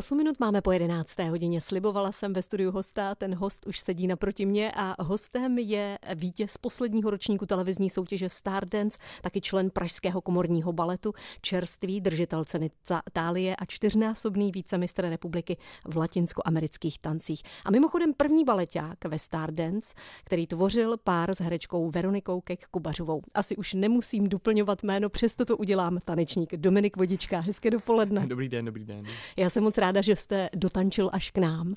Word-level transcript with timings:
8 0.00 0.16
minut 0.16 0.40
máme 0.40 0.60
po 0.62 0.72
11. 0.72 1.18
hodině. 1.18 1.60
Slibovala 1.60 2.12
jsem 2.12 2.32
ve 2.32 2.42
studiu 2.42 2.70
hosta, 2.70 3.14
ten 3.14 3.34
host 3.34 3.66
už 3.66 3.78
sedí 3.80 4.06
naproti 4.06 4.46
mě 4.46 4.72
a 4.76 5.02
hostem 5.02 5.58
je 5.58 5.98
vítěz 6.14 6.56
posledního 6.56 7.10
ročníku 7.10 7.46
televizní 7.46 7.90
soutěže 7.90 8.28
Stardance, 8.28 8.98
taky 9.22 9.40
člen 9.40 9.70
Pražského 9.70 10.20
komorního 10.20 10.72
baletu, 10.72 11.12
čerstvý 11.42 12.00
držitel 12.00 12.44
ceny 12.44 12.70
Tálie 13.12 13.56
a 13.56 13.64
čtyřnásobný 13.64 14.50
vícemistr 14.52 15.08
republiky 15.08 15.56
v 15.86 15.96
latinskoamerických 15.96 16.98
tancích. 16.98 17.42
A 17.64 17.70
mimochodem 17.70 18.14
první 18.14 18.44
baleták 18.44 19.04
ve 19.04 19.18
Stardance, 19.18 19.94
který 20.24 20.46
tvořil 20.46 20.96
pár 21.04 21.34
s 21.34 21.40
herečkou 21.40 21.90
Veronikou 21.90 22.40
Kek 22.40 22.66
Kubařovou. 22.70 23.22
Asi 23.34 23.56
už 23.56 23.74
nemusím 23.74 24.28
doplňovat 24.28 24.82
jméno, 24.82 25.08
přesto 25.08 25.44
to 25.44 25.56
udělám 25.56 25.98
tanečník 26.04 26.56
Dominik 26.56 26.96
Vodička. 26.96 27.40
Hezké 27.40 27.70
dopoledne. 27.70 28.26
Dobrý 28.26 28.48
den, 28.48 28.64
dobrý 28.64 28.84
den. 28.84 29.04
Já 29.36 29.50
jsem 29.50 29.62
moc 29.62 29.78
ráda, 29.78 29.89
že 29.98 30.16
jste 30.16 30.48
dotančil 30.54 31.10
až 31.12 31.30
k 31.30 31.38
nám. 31.38 31.74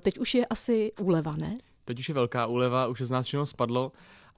Teď 0.00 0.18
už 0.18 0.34
je 0.34 0.46
asi 0.46 0.92
úleva, 1.00 1.36
ne? 1.36 1.58
Teď 1.84 1.98
už 1.98 2.08
je 2.08 2.14
velká 2.14 2.46
úleva, 2.46 2.86
už 2.86 3.00
z 3.00 3.10
nás 3.10 3.26
všechno 3.26 3.46
spadlo 3.46 3.92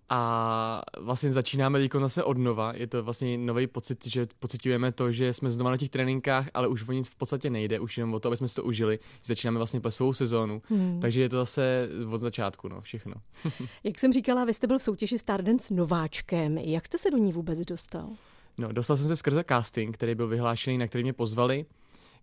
a 0.08 0.82
vlastně 0.98 1.32
začínáme 1.32 1.78
teď 1.78 1.92
zase 2.00 2.24
od 2.24 2.38
nova. 2.38 2.72
Je 2.76 2.86
to 2.86 3.02
vlastně 3.02 3.38
nový 3.38 3.66
pocit, 3.66 4.06
že 4.06 4.26
pocitujeme 4.38 4.92
to, 4.92 5.12
že 5.12 5.32
jsme 5.32 5.50
znova 5.50 5.70
na 5.70 5.76
těch 5.76 5.90
tréninkách, 5.90 6.48
ale 6.54 6.68
už 6.68 6.88
o 6.88 6.92
nic 6.92 7.08
v 7.08 7.14
podstatě 7.14 7.50
nejde, 7.50 7.80
už 7.80 7.98
jenom 7.98 8.14
o 8.14 8.20
to, 8.20 8.28
aby 8.28 8.36
jsme 8.36 8.48
si 8.48 8.54
to 8.54 8.64
užili. 8.64 8.98
Začínáme 9.24 9.58
vlastně 9.58 9.80
plesovou 9.80 10.12
sezónu, 10.12 10.62
hmm. 10.68 11.00
takže 11.00 11.20
je 11.20 11.28
to 11.28 11.36
zase 11.36 11.88
od 12.10 12.20
začátku, 12.20 12.68
no, 12.68 12.80
všechno. 12.80 13.14
Jak 13.84 13.98
jsem 13.98 14.12
říkala, 14.12 14.44
vy 14.44 14.54
jste 14.54 14.66
byl 14.66 14.78
v 14.78 14.82
soutěži 14.82 15.18
Stardance 15.18 15.74
nováčkem. 15.74 16.58
Jak 16.58 16.86
jste 16.86 16.98
se 16.98 17.10
do 17.10 17.16
ní 17.16 17.32
vůbec 17.32 17.58
dostal? 17.58 18.08
No, 18.58 18.72
dostal 18.72 18.96
jsem 18.96 19.08
se 19.08 19.16
skrze 19.16 19.44
casting, 19.48 19.94
který 19.94 20.14
byl 20.14 20.28
vyhlášený, 20.28 20.78
na 20.78 20.86
který 20.86 21.04
mě 21.04 21.12
pozvali 21.12 21.66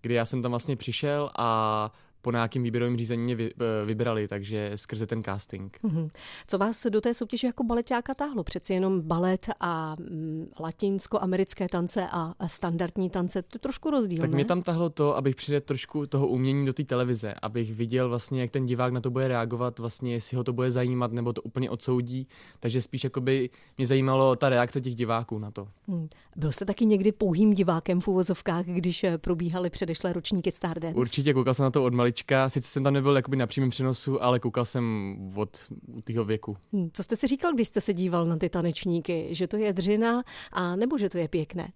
kdy 0.03 0.13
já 0.13 0.25
jsem 0.25 0.41
tam 0.41 0.51
vlastně 0.51 0.75
přišel 0.75 1.29
a 1.37 1.91
po 2.23 2.31
nějakým 2.31 2.63
výběrovém 2.63 2.97
řízení 2.97 3.23
mě 3.23 3.35
vy, 3.35 3.53
eh, 3.53 3.85
vybrali, 3.85 4.27
takže 4.27 4.71
skrze 4.75 5.07
ten 5.07 5.23
casting. 5.23 5.79
Mm-hmm. 5.83 6.09
Co 6.47 6.57
vás 6.57 6.85
do 6.89 7.01
té 7.01 7.13
soutěže 7.13 7.47
jako 7.47 7.63
baletáka 7.63 8.13
táhlo? 8.13 8.43
Přeci 8.43 8.73
jenom 8.73 9.01
balet 9.01 9.49
a 9.59 9.95
mm, 9.99 10.47
latinsko-americké 10.59 11.67
tance 11.69 12.07
a 12.11 12.47
standardní 12.47 13.09
tance, 13.09 13.41
to 13.41 13.55
je 13.55 13.59
trošku 13.59 13.89
rozdíl, 13.89 14.21
Tak 14.21 14.29
ne? 14.29 14.35
mě 14.35 14.45
tam 14.45 14.61
tahlo 14.61 14.89
to, 14.89 15.17
abych 15.17 15.35
přidal 15.35 15.61
trošku 15.61 16.07
toho 16.07 16.27
umění 16.27 16.65
do 16.65 16.73
té 16.73 16.83
televize, 16.83 17.33
abych 17.41 17.73
viděl 17.73 18.09
vlastně, 18.09 18.41
jak 18.41 18.51
ten 18.51 18.65
divák 18.65 18.93
na 18.93 19.01
to 19.01 19.09
bude 19.11 19.27
reagovat, 19.27 19.79
vlastně 19.79 20.13
jestli 20.13 20.37
ho 20.37 20.43
to 20.43 20.53
bude 20.53 20.71
zajímat, 20.71 21.11
nebo 21.11 21.33
to 21.33 21.41
úplně 21.41 21.69
odsoudí. 21.69 22.27
Takže 22.59 22.81
spíš 22.81 23.03
jakoby 23.03 23.49
mě 23.77 23.87
zajímalo 23.87 24.35
ta 24.35 24.49
reakce 24.49 24.81
těch 24.81 24.95
diváků 24.95 25.39
na 25.39 25.51
to. 25.51 25.67
Hmm. 25.87 26.07
Byl 26.35 26.51
jste 26.51 26.65
taky 26.65 26.85
někdy 26.85 27.11
pouhým 27.11 27.53
divákem 27.53 28.01
v 28.01 28.07
uvozovkách, 28.07 28.65
když 28.65 29.03
eh, 29.03 29.17
probíhaly 29.17 29.69
předešlé 29.69 30.13
ročníky 30.13 30.51
Stardance? 30.51 30.99
Určitě, 30.99 31.33
koukal 31.33 31.53
jsem 31.53 31.63
na 31.63 31.71
to 31.71 31.83
od 31.83 31.93
malička. 32.13 32.49
Sice 32.49 32.69
jsem 32.69 32.83
tam 32.83 32.93
nebyl 32.93 33.15
jakoby 33.15 33.37
na 33.37 33.47
přímém 33.47 33.69
přenosu, 33.69 34.23
ale 34.23 34.39
koukal 34.39 34.65
jsem 34.65 35.15
od 35.35 35.57
tého 36.03 36.25
věku. 36.25 36.57
Hmm, 36.73 36.89
co 36.93 37.03
jste 37.03 37.15
si 37.15 37.27
říkal, 37.27 37.53
když 37.53 37.67
jste 37.67 37.81
se 37.81 37.93
díval 37.93 38.25
na 38.25 38.37
ty 38.37 38.49
tanečníky? 38.49 39.27
Že 39.31 39.47
to 39.47 39.57
je 39.57 39.73
dřina 39.73 40.23
a 40.51 40.75
nebo 40.75 40.97
že 40.97 41.09
to 41.09 41.17
je 41.17 41.27
pěkné? 41.27 41.71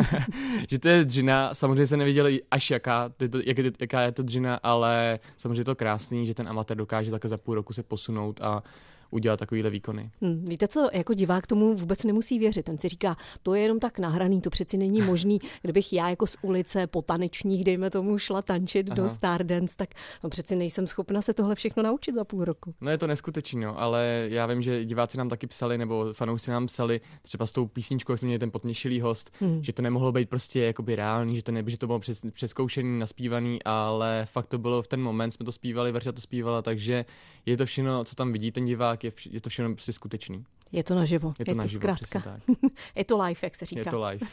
že 0.68 0.78
to 0.78 0.88
je 0.88 1.04
dřina, 1.04 1.54
samozřejmě 1.54 1.86
se 1.86 1.96
neviděl 1.96 2.28
až 2.50 2.70
jaká, 2.70 3.08
to, 3.08 3.38
jak 3.44 3.58
je, 3.58 3.72
jaká 3.80 4.00
je 4.00 4.12
to 4.12 4.22
dřina, 4.22 4.60
ale 4.62 5.18
samozřejmě 5.36 5.60
je 5.60 5.64
to 5.64 5.74
krásný, 5.74 6.26
že 6.26 6.34
ten 6.34 6.48
amatér 6.48 6.76
dokáže 6.76 7.10
takhle 7.10 7.28
za 7.28 7.36
půl 7.36 7.54
roku 7.54 7.72
se 7.72 7.82
posunout 7.82 8.40
a 8.40 8.62
udělat 9.10 9.36
takovýhle 9.36 9.70
výkony. 9.70 10.10
Hmm, 10.22 10.44
víte 10.48 10.68
co, 10.68 10.88
jako 10.92 11.14
divák 11.14 11.46
tomu 11.46 11.74
vůbec 11.74 12.04
nemusí 12.04 12.38
věřit. 12.38 12.62
Ten 12.62 12.78
si 12.78 12.88
říká, 12.88 13.16
to 13.42 13.54
je 13.54 13.62
jenom 13.62 13.80
tak 13.80 13.98
nahraný, 13.98 14.40
to 14.40 14.50
přeci 14.50 14.76
není 14.76 15.02
možný. 15.10 15.40
Kdybych 15.62 15.92
já 15.92 16.10
jako 16.10 16.26
z 16.26 16.36
ulice 16.42 16.86
po 16.86 17.02
tanečních, 17.02 17.64
dejme 17.64 17.90
tomu, 17.90 18.18
šla 18.18 18.42
tančit 18.42 18.90
Aha. 18.90 18.94
do 18.94 19.08
Stardance, 19.08 19.76
tak 19.76 19.90
no 20.24 20.30
přeci 20.30 20.56
nejsem 20.56 20.86
schopna 20.86 21.22
se 21.22 21.34
tohle 21.34 21.54
všechno 21.54 21.82
naučit 21.82 22.14
za 22.14 22.24
půl 22.24 22.44
roku. 22.44 22.74
No 22.80 22.90
je 22.90 22.98
to 22.98 23.06
neskutečný, 23.06 23.60
no, 23.60 23.80
ale 23.80 24.26
já 24.30 24.46
vím, 24.46 24.62
že 24.62 24.84
diváci 24.84 25.18
nám 25.18 25.28
taky 25.28 25.46
psali, 25.46 25.78
nebo 25.78 26.12
fanoušci 26.12 26.50
nám 26.50 26.66
psali, 26.66 27.00
třeba 27.22 27.46
s 27.46 27.52
tou 27.52 27.66
písničkou, 27.66 28.12
jak 28.12 28.18
jsme 28.18 28.26
měli 28.26 28.38
ten 28.38 28.50
potněšilý 28.50 29.00
host, 29.00 29.30
hmm. 29.40 29.62
že 29.62 29.72
to 29.72 29.82
nemohlo 29.82 30.12
být 30.12 30.28
prostě 30.28 30.60
jakoby 30.60 30.96
reálný, 30.96 31.36
že 31.36 31.42
to, 31.42 31.52
ne, 31.52 31.64
že 31.66 31.78
to 31.78 31.86
bylo 31.86 31.98
přes, 31.98 32.20
přeskoušený, 32.32 32.98
naspívaný, 32.98 33.62
ale 33.64 34.26
fakt 34.32 34.46
to 34.46 34.58
bylo 34.58 34.82
v 34.82 34.88
ten 34.88 35.00
moment, 35.00 35.30
jsme 35.30 35.44
to 35.44 35.52
zpívali, 35.52 35.92
Verča 35.92 36.12
to 36.12 36.20
zpívala, 36.20 36.62
takže 36.62 37.04
je 37.46 37.56
to 37.56 37.66
všechno, 37.66 38.04
co 38.04 38.14
tam 38.14 38.32
vidí 38.32 38.52
ten 38.52 38.64
divák, 38.64 38.99
tak 39.00 39.04
je, 39.04 39.12
je 39.30 39.40
to 39.40 39.50
všechno 39.50 39.74
prostě 39.74 39.92
skutečný. 39.92 40.44
Je 40.72 40.84
to 40.84 40.94
naživo. 40.94 41.34
Je 41.38 41.44
to, 41.44 41.50
je 41.50 41.54
to 41.54 41.58
naživo, 41.58 41.80
zkrátka. 41.80 42.40
je 42.94 43.04
to 43.04 43.22
live, 43.22 43.40
jak 43.42 43.54
se 43.54 43.64
říká. 43.64 43.80
Je 43.80 43.90
to 43.90 44.04
live. 44.04 44.26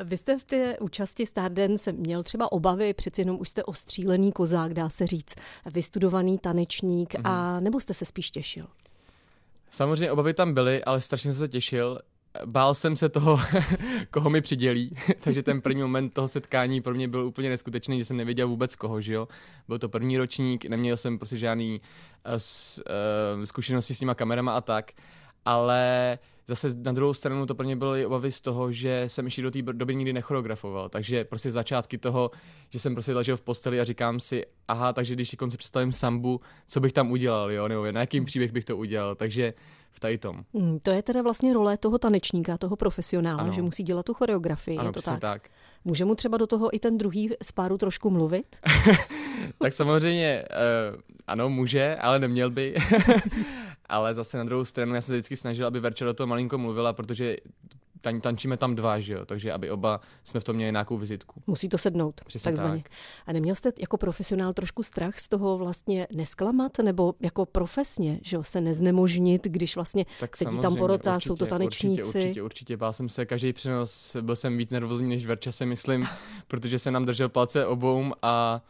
Vy 0.04 0.16
jste 0.16 0.38
v 0.38 0.44
té 0.44 0.78
účasti 0.78 1.26
Stardance 1.26 1.92
měl 1.92 2.22
třeba 2.22 2.52
obavy, 2.52 2.94
přeci 2.94 3.20
jenom 3.20 3.40
už 3.40 3.48
jste 3.48 3.64
ostřílený 3.64 4.32
kozák, 4.32 4.74
dá 4.74 4.88
se 4.88 5.06
říct, 5.06 5.34
vystudovaný 5.66 6.38
tanečník, 6.38 7.14
mm-hmm. 7.14 7.20
a 7.24 7.60
nebo 7.60 7.80
jste 7.80 7.94
se 7.94 8.04
spíš 8.04 8.30
těšil? 8.30 8.66
Samozřejmě 9.70 10.12
obavy 10.12 10.34
tam 10.34 10.54
byly, 10.54 10.84
ale 10.84 11.00
strašně 11.00 11.32
se 11.32 11.48
těšil 11.48 12.00
bál 12.44 12.74
jsem 12.74 12.96
se 12.96 13.08
toho, 13.08 13.40
koho 14.10 14.30
mi 14.30 14.40
přidělí, 14.40 14.96
takže 15.20 15.42
ten 15.42 15.60
první 15.60 15.82
moment 15.82 16.10
toho 16.10 16.28
setkání 16.28 16.80
pro 16.80 16.94
mě 16.94 17.08
byl 17.08 17.26
úplně 17.26 17.48
neskutečný, 17.48 17.98
že 17.98 18.04
jsem 18.04 18.16
nevěděl 18.16 18.48
vůbec 18.48 18.76
koho, 18.76 19.00
že 19.00 19.14
jo. 19.14 19.28
Byl 19.68 19.78
to 19.78 19.88
první 19.88 20.18
ročník, 20.18 20.64
neměl 20.64 20.96
jsem 20.96 21.18
prostě 21.18 21.38
žádný 21.38 21.80
uh, 22.26 22.32
uh, 22.32 23.44
zkušenosti 23.44 23.94
s 23.94 23.98
těma 23.98 24.14
kamerama 24.14 24.56
a 24.56 24.60
tak, 24.60 24.92
ale 25.44 26.18
zase 26.46 26.68
na 26.74 26.92
druhou 26.92 27.14
stranu 27.14 27.46
to 27.46 27.54
pro 27.54 27.66
mě 27.66 27.76
byly 27.76 28.06
obavy 28.06 28.32
z 28.32 28.40
toho, 28.40 28.72
že 28.72 29.04
jsem 29.06 29.24
ještě 29.24 29.42
do 29.42 29.50
té 29.50 29.62
doby 29.62 29.94
nikdy 29.94 30.12
nechoreografoval, 30.12 30.88
takže 30.88 31.24
prostě 31.24 31.52
začátky 31.52 31.98
toho, 31.98 32.30
že 32.70 32.78
jsem 32.78 32.94
prostě 32.94 33.12
ležel 33.12 33.36
v 33.36 33.40
posteli 33.40 33.80
a 33.80 33.84
říkám 33.84 34.20
si, 34.20 34.46
aha, 34.68 34.92
takže 34.92 35.14
když 35.14 35.34
konci 35.38 35.56
představím 35.56 35.92
sambu, 35.92 36.40
co 36.66 36.80
bych 36.80 36.92
tam 36.92 37.10
udělal, 37.10 37.52
jo, 37.52 37.68
nebo 37.68 37.92
na 37.92 38.00
jakým 38.00 38.24
příběh 38.24 38.52
bych 38.52 38.64
to 38.64 38.76
udělal, 38.76 39.14
takže 39.14 39.54
v 39.92 40.00
tady 40.00 40.18
tom. 40.18 40.44
Hmm, 40.54 40.78
to 40.78 40.90
je 40.90 41.02
teda 41.02 41.22
vlastně 41.22 41.52
role 41.52 41.76
toho 41.76 41.98
tanečníka, 41.98 42.58
toho 42.58 42.76
profesionála, 42.76 43.42
ano. 43.42 43.52
že 43.52 43.62
musí 43.62 43.82
dělat 43.82 44.06
tu 44.06 44.14
choreografii, 44.14 44.78
ano, 44.78 44.88
je 44.88 44.92
to 44.92 45.02
tak? 45.02 45.20
tak? 45.20 45.48
Může 45.84 46.04
mu 46.04 46.14
třeba 46.14 46.38
do 46.38 46.46
toho 46.46 46.76
i 46.76 46.78
ten 46.78 46.98
druhý 46.98 47.30
z 47.42 47.52
páru 47.52 47.78
trošku 47.78 48.10
mluvit? 48.10 48.56
tak 49.58 49.72
samozřejmě 49.72 50.44
uh, 50.92 51.00
ano, 51.26 51.48
může, 51.48 51.96
ale 51.96 52.18
neměl 52.18 52.50
by. 52.50 52.74
ale 53.86 54.14
zase 54.14 54.38
na 54.38 54.44
druhou 54.44 54.64
stranu 54.64 54.94
já 54.94 55.00
se 55.00 55.12
vždycky 55.12 55.36
snažil, 55.36 55.66
aby 55.66 55.80
Verča 55.80 56.04
do 56.04 56.14
toho 56.14 56.26
malinko 56.26 56.58
mluvila, 56.58 56.92
protože 56.92 57.36
tan, 58.00 58.20
tančíme 58.20 58.56
tam 58.56 58.74
dva, 58.74 59.00
že 59.00 59.12
jo? 59.12 59.26
takže 59.26 59.52
aby 59.52 59.70
oba 59.70 60.00
jsme 60.24 60.40
v 60.40 60.44
tom 60.44 60.56
měli 60.56 60.72
nějakou 60.72 60.96
vizitku. 60.96 61.42
Musí 61.46 61.68
to 61.68 61.78
sednout, 61.78 62.20
Přesně 62.26 62.50
takzvaně. 62.50 62.82
Tak. 62.82 62.92
A 63.26 63.32
neměl 63.32 63.54
jste 63.54 63.72
jako 63.78 63.96
profesionál 63.96 64.52
trošku 64.52 64.82
strach 64.82 65.18
z 65.18 65.28
toho 65.28 65.58
vlastně 65.58 66.06
nesklamat, 66.12 66.78
nebo 66.78 67.14
jako 67.20 67.46
profesně, 67.46 68.20
že 68.22 68.36
jo, 68.36 68.42
se 68.42 68.60
neznemožnit, 68.60 69.44
když 69.44 69.74
vlastně 69.74 70.06
tak 70.20 70.36
sedí 70.36 70.58
tam 70.58 70.76
porota, 70.76 71.14
určitě, 71.14 71.28
jsou 71.28 71.36
to 71.36 71.46
tanečníci. 71.46 72.02
Určitě, 72.02 72.18
určitě, 72.18 72.42
určitě, 72.42 72.76
bál 72.76 72.92
jsem 72.92 73.08
se, 73.08 73.26
každý 73.26 73.52
přenos, 73.52 74.16
byl 74.20 74.36
jsem 74.36 74.58
víc 74.58 74.70
nervózní 74.70 75.08
než 75.08 75.26
Verča, 75.26 75.52
si 75.52 75.66
myslím, 75.66 76.06
protože 76.48 76.78
se 76.78 76.90
nám 76.90 77.04
držel 77.04 77.28
palce 77.28 77.66
obou 77.66 78.04
a 78.22 78.62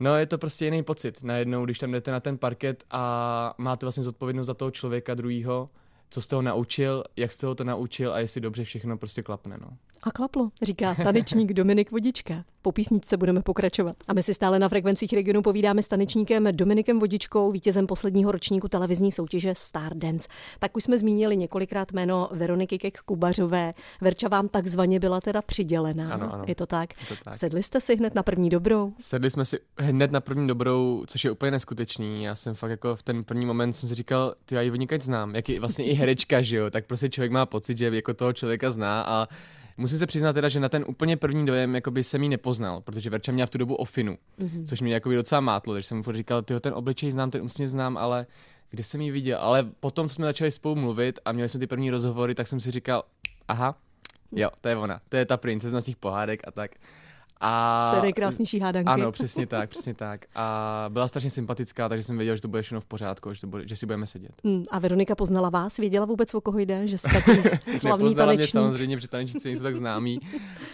No, 0.00 0.16
je 0.16 0.26
to 0.26 0.38
prostě 0.38 0.64
jiný 0.64 0.82
pocit. 0.82 1.22
Najednou, 1.22 1.64
když 1.64 1.78
tam 1.78 1.92
jdete 1.92 2.10
na 2.10 2.20
ten 2.20 2.38
parket 2.38 2.84
a 2.90 3.54
máte 3.58 3.86
vlastně 3.86 4.02
zodpovědnost 4.02 4.46
za 4.46 4.54
toho 4.54 4.70
člověka 4.70 5.14
druhýho, 5.14 5.70
co 6.10 6.22
jste 6.22 6.36
ho 6.36 6.42
naučil, 6.42 7.04
jak 7.16 7.32
jste 7.32 7.46
ho 7.46 7.54
to 7.54 7.64
naučil 7.64 8.12
a 8.12 8.18
jestli 8.18 8.40
dobře 8.40 8.64
všechno 8.64 8.98
prostě 8.98 9.22
klapne. 9.22 9.58
No. 9.60 9.76
A 10.02 10.10
klaplo, 10.10 10.50
říká 10.62 10.94
tanečník 10.94 11.52
Dominik 11.52 11.90
Vodička. 11.90 12.44
Po 12.62 12.72
písničce 12.72 13.16
budeme 13.16 13.42
pokračovat. 13.42 13.96
A 14.08 14.12
my 14.12 14.22
si 14.22 14.34
stále 14.34 14.58
na 14.58 14.68
frekvencích 14.68 15.12
regionu 15.12 15.42
povídáme 15.42 15.82
s 15.82 15.88
tanečníkem 15.88 16.48
Dominikem 16.52 16.98
Vodičkou, 16.98 17.52
vítězem 17.52 17.86
posledního 17.86 18.32
ročníku 18.32 18.68
televizní 18.68 19.12
soutěže 19.12 19.54
Stardance. 19.56 20.28
Tak 20.58 20.76
už 20.76 20.84
jsme 20.84 20.98
zmínili 20.98 21.36
několikrát 21.36 21.92
jméno 21.92 22.28
Veroniky 22.32 22.78
Kek 22.78 22.98
Kubařové. 22.98 23.74
Verča 24.00 24.28
vám 24.28 24.48
takzvaně 24.48 25.00
byla 25.00 25.20
teda 25.20 25.42
přidělená. 25.42 26.14
Ano, 26.14 26.34
ano. 26.34 26.44
Je 26.46 26.54
to 26.54 26.66
tak? 26.66 26.90
Je 27.00 27.16
to 27.16 27.24
tak. 27.24 27.34
Sedli 27.34 27.62
jste 27.62 27.80
si 27.80 27.96
hned 27.96 28.14
na 28.14 28.22
první 28.22 28.50
dobrou? 28.50 28.92
Sedli 29.00 29.30
jsme 29.30 29.44
si 29.44 29.58
hned 29.78 30.12
na 30.12 30.20
první 30.20 30.48
dobrou, 30.48 31.04
což 31.06 31.24
je 31.24 31.30
úplně 31.30 31.50
neskutečný. 31.50 32.24
Já 32.24 32.34
jsem 32.34 32.54
fakt 32.54 32.70
jako 32.70 32.96
v 32.96 33.02
ten 33.02 33.24
první 33.24 33.46
moment 33.46 33.72
jsem 33.72 33.88
si 33.88 33.94
říkal, 33.94 34.34
ty 34.44 34.54
já 34.54 34.60
ji 34.60 34.72
znám, 35.00 35.34
jak 35.34 35.48
je 35.48 35.60
vlastně 35.60 35.84
i 35.84 35.94
herečka, 35.94 36.42
že 36.42 36.56
jo, 36.56 36.70
tak 36.70 36.86
prostě 36.86 37.08
člověk 37.08 37.32
má 37.32 37.46
pocit, 37.46 37.78
že 37.78 37.90
jako 37.94 38.14
toho 38.14 38.32
člověka 38.32 38.70
zná 38.70 39.02
a 39.02 39.28
Musím 39.78 39.98
se 39.98 40.06
přiznat 40.06 40.32
teda, 40.32 40.48
že 40.48 40.60
na 40.60 40.68
ten 40.68 40.84
úplně 40.88 41.16
první 41.16 41.46
dojem 41.46 41.74
jakoby 41.74 42.04
jsem 42.04 42.22
ji 42.22 42.28
nepoznal, 42.28 42.80
protože 42.80 43.10
Verča 43.10 43.32
měla 43.32 43.46
v 43.46 43.50
tu 43.50 43.58
dobu 43.58 43.74
ofinu, 43.74 44.18
mm-hmm. 44.38 44.66
což 44.66 44.80
mě 44.80 44.94
jakoby 44.94 45.14
docela 45.14 45.40
mátlo, 45.40 45.74
takže 45.74 45.88
jsem 45.88 46.02
mu 46.06 46.12
říkal, 46.12 46.42
tyjo, 46.42 46.60
ten 46.60 46.74
obličej 46.74 47.10
znám, 47.10 47.30
ten 47.30 47.42
úsměv 47.42 47.70
znám, 47.70 47.96
ale 47.96 48.26
kde 48.70 48.84
jsem 48.84 49.00
ji 49.00 49.10
viděl? 49.10 49.38
Ale 49.38 49.66
potom 49.80 50.08
jsme 50.08 50.26
začali 50.26 50.50
spolu 50.50 50.76
mluvit 50.76 51.18
a 51.24 51.32
měli 51.32 51.48
jsme 51.48 51.60
ty 51.60 51.66
první 51.66 51.90
rozhovory, 51.90 52.34
tak 52.34 52.46
jsem 52.46 52.60
si 52.60 52.70
říkal, 52.70 53.04
aha, 53.48 53.78
jo, 54.32 54.50
to 54.60 54.68
je 54.68 54.76
ona, 54.76 55.00
to 55.08 55.16
je 55.16 55.24
ta 55.26 55.36
princezna 55.36 55.80
z 55.80 55.84
těch 55.84 55.96
pohádek 55.96 56.40
a 56.46 56.50
tak. 56.50 56.70
A... 57.40 57.82
Z 57.90 57.94
té 57.96 58.02
nejkrásnější 58.02 58.60
hádanky. 58.60 58.90
Ano, 58.90 59.12
přesně 59.12 59.46
tak, 59.46 59.70
přesně 59.70 59.94
tak. 59.94 60.20
A 60.34 60.86
byla 60.88 61.08
strašně 61.08 61.30
sympatická, 61.30 61.88
takže 61.88 62.02
jsem 62.02 62.16
věděl, 62.16 62.36
že 62.36 62.42
to 62.42 62.48
bude 62.48 62.62
všechno 62.62 62.80
v 62.80 62.84
pořádku, 62.84 63.34
že, 63.34 63.40
to 63.40 63.46
bude, 63.46 63.68
že 63.68 63.76
si 63.76 63.86
budeme 63.86 64.06
sedět. 64.06 64.32
Hmm, 64.44 64.64
a 64.70 64.78
Veronika 64.78 65.14
poznala 65.14 65.50
vás? 65.50 65.76
Věděla 65.76 66.06
vůbec, 66.06 66.34
o 66.34 66.40
koho 66.40 66.58
jde? 66.58 66.88
Že 66.88 66.98
jste 66.98 67.08
takový 67.08 67.42
slavný 67.78 68.04
Nepoznala 68.04 68.32
tanečník? 68.32 68.54
mě 68.54 68.62
samozřejmě, 68.62 68.96
protože 68.96 69.08
tanečníci 69.08 69.48
nejsou 69.48 69.62
tak 69.62 69.76
známí, 69.76 70.20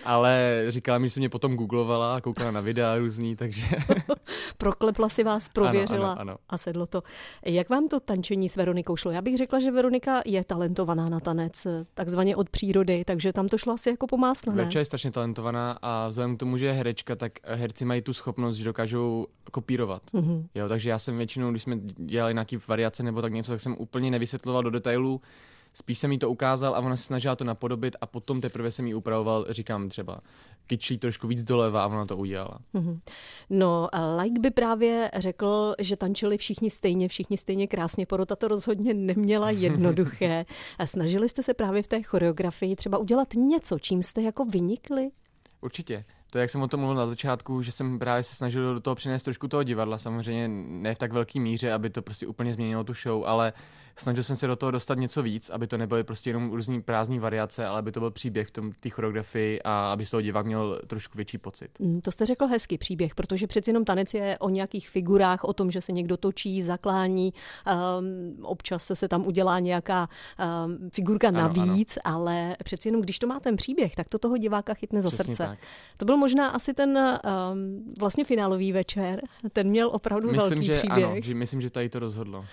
ale 0.04 0.64
říkala 0.68 0.98
mi, 0.98 1.08
že 1.08 1.14
se 1.14 1.20
mě 1.20 1.28
potom 1.28 1.56
googlovala, 1.56 2.20
koukala 2.20 2.50
na 2.50 2.60
videa 2.60 2.96
různý, 2.98 3.36
takže... 3.36 3.66
Proklepla 4.58 5.08
si 5.08 5.24
vás, 5.24 5.48
prověřila 5.48 6.12
Ano, 6.12 6.20
ano, 6.20 6.30
ano. 6.30 6.36
a 6.48 6.58
sedlo 6.58 6.86
to. 6.86 7.02
Jak 7.44 7.68
vám 7.70 7.88
to 7.88 8.00
tančení 8.00 8.48
s 8.48 8.56
Veronikou 8.56 8.96
šlo? 8.96 9.10
Já 9.10 9.22
bych 9.22 9.36
řekla, 9.36 9.60
že 9.60 9.70
Veronika 9.70 10.22
je 10.26 10.44
talentovaná 10.44 11.08
na 11.08 11.20
tanec, 11.20 11.66
takzvaně 11.94 12.36
od 12.36 12.50
přírody, 12.50 13.04
takže 13.06 13.32
tam 13.32 13.48
to 13.48 13.58
šlo 13.58 13.72
asi 13.72 13.90
jako 13.90 14.06
po 14.06 14.16
másle, 14.16 14.54
ne? 14.54 14.62
Verča 14.62 14.78
je 14.78 14.84
strašně 14.84 15.10
talentovaná 15.10 15.78
a 15.82 16.08
vzhledem 16.08 16.36
k 16.36 16.38
tomu, 16.40 16.51
že 16.58 16.66
je 16.66 16.72
herečka, 16.72 17.16
tak 17.16 17.32
herci 17.42 17.84
mají 17.84 18.02
tu 18.02 18.12
schopnost, 18.12 18.56
že 18.56 18.64
dokážou 18.64 19.26
kopírovat. 19.50 20.02
Mhm. 20.12 20.46
Jo, 20.54 20.68
takže 20.68 20.90
já 20.90 20.98
jsem 20.98 21.16
většinou, 21.16 21.50
když 21.50 21.62
jsme 21.62 21.76
dělali 21.96 22.34
nějaký 22.34 22.58
variace 22.68 23.02
nebo 23.02 23.22
tak 23.22 23.32
něco, 23.32 23.52
tak 23.52 23.60
jsem 23.60 23.76
úplně 23.78 24.10
nevysvětloval 24.10 24.62
do 24.62 24.70
detailů, 24.70 25.20
spíš 25.74 25.98
jsem 25.98 26.12
jí 26.12 26.18
to 26.18 26.30
ukázal 26.30 26.74
a 26.74 26.78
ona 26.78 26.96
se 26.96 27.02
snažila 27.02 27.36
to 27.36 27.44
napodobit 27.44 27.96
a 28.00 28.06
potom 28.06 28.40
teprve 28.40 28.70
jsem 28.70 28.86
jí 28.86 28.94
upravoval, 28.94 29.46
říkám 29.50 29.88
třeba, 29.88 30.20
kyčlí 30.66 30.98
trošku 30.98 31.26
víc 31.26 31.42
doleva 31.44 31.82
a 31.82 31.86
ona 31.86 32.06
to 32.06 32.16
udělala. 32.16 32.58
Mhm. 32.72 33.00
No, 33.50 33.88
like 34.22 34.40
by 34.40 34.50
právě 34.50 35.10
řekl, 35.16 35.74
že 35.78 35.96
tančili 35.96 36.38
všichni 36.38 36.70
stejně, 36.70 37.08
všichni 37.08 37.36
stejně 37.36 37.66
krásně. 37.66 38.06
Porota 38.06 38.36
to 38.36 38.48
rozhodně 38.48 38.94
neměla 38.94 39.50
jednoduché. 39.66 40.44
A 40.78 40.86
snažili 40.86 41.28
jste 41.28 41.42
se 41.42 41.54
právě 41.54 41.82
v 41.82 41.88
té 41.88 42.02
choreografii 42.02 42.76
třeba 42.76 42.98
udělat 42.98 43.28
něco, 43.34 43.78
čím 43.78 44.02
jste 44.02 44.22
jako 44.22 44.44
vynikli? 44.44 45.10
Určitě. 45.60 46.04
To, 46.32 46.38
jak 46.38 46.50
jsem 46.50 46.62
o 46.62 46.68
tom 46.68 46.80
mluvil 46.80 46.96
na 46.96 47.06
začátku, 47.06 47.62
že 47.62 47.72
jsem 47.72 47.98
právě 47.98 48.22
se 48.22 48.34
snažil 48.34 48.74
do 48.74 48.80
toho 48.80 48.94
přinést 48.94 49.22
trošku 49.22 49.48
toho 49.48 49.62
divadla, 49.62 49.98
samozřejmě 49.98 50.48
ne 50.68 50.94
v 50.94 50.98
tak 50.98 51.12
velké 51.12 51.40
míře, 51.40 51.72
aby 51.72 51.90
to 51.90 52.02
prostě 52.02 52.26
úplně 52.26 52.52
změnilo 52.52 52.84
tu 52.84 52.94
show, 52.94 53.24
ale 53.26 53.52
snažil 53.96 54.22
jsem 54.22 54.36
se 54.36 54.46
do 54.46 54.56
toho 54.56 54.70
dostat 54.70 54.98
něco 54.98 55.22
víc, 55.22 55.50
aby 55.50 55.66
to 55.66 55.76
nebyly 55.78 56.04
prostě 56.04 56.30
jenom 56.30 56.52
různý 56.52 56.82
prázdné 56.82 57.20
variace, 57.20 57.66
ale 57.66 57.78
aby 57.78 57.92
to 57.92 58.00
byl 58.00 58.10
příběh 58.10 58.48
v 58.48 58.50
tom 58.50 58.72
té 58.80 58.88
choreografii 58.88 59.60
a 59.64 59.92
aby 59.92 60.06
z 60.06 60.10
toho 60.10 60.20
divák 60.20 60.46
měl 60.46 60.80
trošku 60.86 61.18
větší 61.18 61.38
pocit. 61.38 61.70
Mm, 61.80 62.00
To 62.00 62.12
jste 62.12 62.26
řekl 62.26 62.46
hezký 62.46 62.78
příběh, 62.78 63.14
protože 63.14 63.46
přeci 63.46 63.70
jenom 63.70 63.84
tanec 63.84 64.14
je 64.14 64.38
o 64.38 64.48
nějakých 64.48 64.88
figurách, 64.88 65.44
o 65.44 65.52
tom, 65.52 65.70
že 65.70 65.80
se 65.80 65.92
někdo 65.92 66.16
točí, 66.16 66.62
zaklání, 66.62 67.32
um, 67.98 68.44
občas 68.44 68.90
se 68.94 69.08
tam 69.08 69.26
udělá 69.26 69.58
nějaká 69.58 70.08
um, 70.66 70.90
figurka 70.90 71.28
Ano, 71.28 71.38
navíc, 71.40 71.98
ale 72.04 72.56
přeci 72.64 72.88
jenom, 72.88 73.02
když 73.02 73.18
to 73.18 73.26
má 73.26 73.40
ten 73.40 73.56
příběh, 73.56 73.94
tak 73.96 74.08
to 74.08 74.18
toho 74.18 74.36
diváka 74.38 74.74
chytne 74.74 75.02
za 75.02 75.08
Přesně 75.10 75.24
srdce. 75.24 75.46
tak. 75.46 75.58
To 75.96 76.04
byl 76.04 76.16
možná 76.16 76.48
asi 76.48 76.74
ten 76.74 76.98
um, 76.98 77.94
vlastně 77.98 78.24
finálový 78.24 78.72
večer, 78.72 79.22
ten 79.52 79.68
měl 79.68 79.88
opravdu 79.92 80.30
Myslím, 80.32 80.48
velký 80.50 80.66
že 80.66 80.74
příběh. 80.74 81.04
ano, 81.06 81.14
že 81.22 81.34
myslím, 81.34 81.60
že 81.60 81.70
tady 81.70 81.88
to 81.88 81.98
rozhodlo. 81.98 82.38
Uh, 82.38 82.44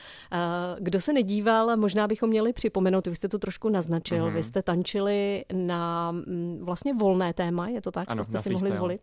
Kdo 0.80 1.02
se 1.02 1.14
nedíval, 1.34 1.78
možná 1.78 2.08
bychom 2.08 2.30
měli 2.30 2.54
připomenout, 2.54 3.08
vy 3.08 3.16
jste 3.16 3.30
to 3.30 3.40
trošku 3.40 3.70
naznačil, 3.70 4.26
Mhm. 4.26 4.34
vy 4.34 4.44
jste 4.44 4.62
tančili 4.62 5.46
na 5.54 6.12
mm, 6.12 6.60
vlastně 6.62 6.94
volné 6.94 7.34
téma, 7.34 7.68
je 7.68 7.82
to 7.82 7.92
tak? 7.92 8.06
Ano, 8.12 8.18
to 8.22 8.26
jste 8.26 8.40
si 8.40 8.50
mohli 8.50 8.60
freestyle. 8.60 8.78
zvolit. 8.78 9.02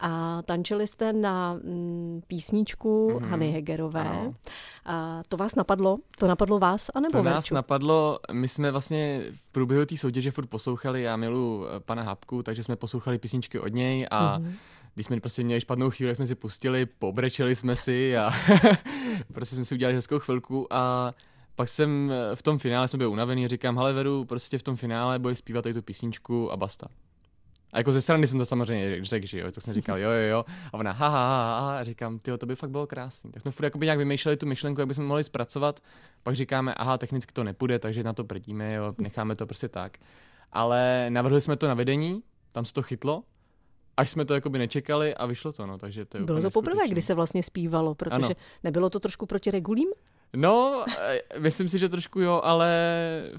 A 0.00 0.42
tančili 0.42 0.86
jste 0.86 1.12
na 1.12 1.54
mm, 1.54 2.20
písničku 2.26 3.10
Mhm. 3.20 3.30
Hany 3.30 3.50
Hegerové. 3.50 4.00
Ano. 4.08 4.34
A 4.84 5.22
to 5.28 5.36
vás 5.36 5.54
napadlo? 5.54 5.98
To 6.18 6.26
napadlo 6.26 6.58
vás, 6.58 6.90
anebo 6.94 7.12
To 7.18 7.22
nás 7.24 7.34
Verču? 7.34 7.54
napadlo, 7.54 8.18
my 8.32 8.48
jsme 8.48 8.70
vlastně 8.70 9.22
v 9.34 9.52
průběhu 9.52 9.84
té 9.86 9.96
soutěže 9.96 10.30
furt 10.30 10.46
poslouchali, 10.46 11.02
já 11.02 11.16
milu 11.16 11.66
eh, 11.66 11.80
pana 11.80 12.02
Hapku, 12.02 12.42
takže 12.42 12.62
jsme 12.62 12.76
poslouchali 12.76 13.18
písničky 13.18 13.58
od 13.60 13.68
něj 13.72 14.06
a 14.10 14.38
Mhm. 14.38 14.52
když 14.94 15.06
jsme 15.06 15.20
prostě 15.20 15.44
měli 15.44 15.60
špatnou 15.60 15.90
chvíli, 15.90 16.14
jsme 16.14 16.26
si 16.26 16.34
pustili, 16.34 16.86
pobrečeli 16.86 17.54
jsme 17.56 17.76
si 17.76 18.16
a 18.18 18.30
prostě 19.34 19.56
jsme 19.56 19.64
si 19.64 19.74
udělali 19.74 19.94
hezkou 19.94 20.18
chvilku 20.18 20.66
a 20.70 21.12
pak 21.56 21.68
jsem 21.68 22.12
eh, 22.12 22.36
v 22.36 22.42
tom 22.42 22.58
finále 22.58 22.88
jsem 22.88 22.98
byl 22.98 23.10
unavený, 23.10 23.48
říkám, 23.48 23.76
hele 23.76 23.92
Veru, 23.92 24.24
prostě 24.24 24.58
v 24.58 24.62
tom 24.62 24.76
finále 24.76 25.18
budeš 25.18 25.38
zpívat 25.38 25.62
tady 25.62 25.74
tu 25.74 25.82
písničku 25.82 26.52
a 26.52 26.56
basta. 26.56 26.88
A 27.72 27.78
jako 27.78 27.92
ze 27.92 28.00
strany 28.00 28.26
jsem 28.26 28.38
to 28.38 28.46
samozřejmě 28.46 29.04
řekl, 29.04 29.26
že 29.26 29.38
jo, 29.38 29.52
tak 29.52 29.64
jsem 29.64 29.74
říkal, 29.74 29.98
jo, 29.98 30.10
jo, 30.10 30.28
jo. 30.28 30.44
A 30.72 30.74
ona, 30.74 30.92
ha, 30.92 31.08
ha, 31.08 31.26
ha, 31.26 31.60
ha. 31.60 31.78
A 31.78 31.84
říkám, 31.84 32.18
ty 32.18 32.38
to 32.38 32.46
by 32.46 32.56
fakt 32.56 32.70
bylo 32.70 32.86
krásný. 32.86 33.32
Tak 33.32 33.42
jsme 33.42 33.50
furt 33.50 33.64
jakoby 33.64 33.86
nějak 33.86 33.98
vymýšleli 33.98 34.36
tu 34.36 34.46
myšlenku, 34.46 34.80
jak 34.80 34.88
bychom 34.88 35.06
mohli 35.06 35.24
zpracovat. 35.24 35.80
Pak 36.22 36.36
říkáme, 36.36 36.74
aha, 36.74 36.98
technicky 36.98 37.32
to 37.32 37.44
nepůjde, 37.44 37.78
takže 37.78 38.02
na 38.02 38.12
to 38.12 38.24
prdíme, 38.24 38.74
jo, 38.74 38.94
necháme 38.98 39.36
to 39.36 39.46
prostě 39.46 39.68
tak. 39.68 39.98
Ale 40.52 41.06
navrhli 41.10 41.40
jsme 41.40 41.56
to 41.56 41.68
na 41.68 41.74
vedení, 41.74 42.22
tam 42.52 42.64
se 42.64 42.72
to 42.72 42.82
chytlo, 42.82 43.22
až 43.96 44.10
jsme 44.10 44.24
to 44.24 44.34
jakoby 44.34 44.58
nečekali 44.58 45.14
a 45.14 45.26
vyšlo 45.26 45.52
to, 45.52 45.66
no, 45.66 45.78
takže 45.78 46.04
to 46.04 46.18
je 46.18 46.24
Bylo 46.24 46.42
to 46.42 46.50
poprvé, 46.50 46.88
kdy 46.88 47.02
se 47.02 47.14
vlastně 47.14 47.42
zpívalo, 47.42 47.94
protože 47.94 48.14
Ano. 48.14 48.34
nebylo 48.64 48.90
to 48.90 49.00
trošku 49.00 49.26
proti 49.26 49.50
regulím? 49.50 49.88
No, 50.36 50.84
eh, 50.98 51.20
myslím 51.38 51.68
si, 51.68 51.78
že 51.78 51.88
trošku 51.88 52.20
jo, 52.20 52.40
ale 52.44 52.70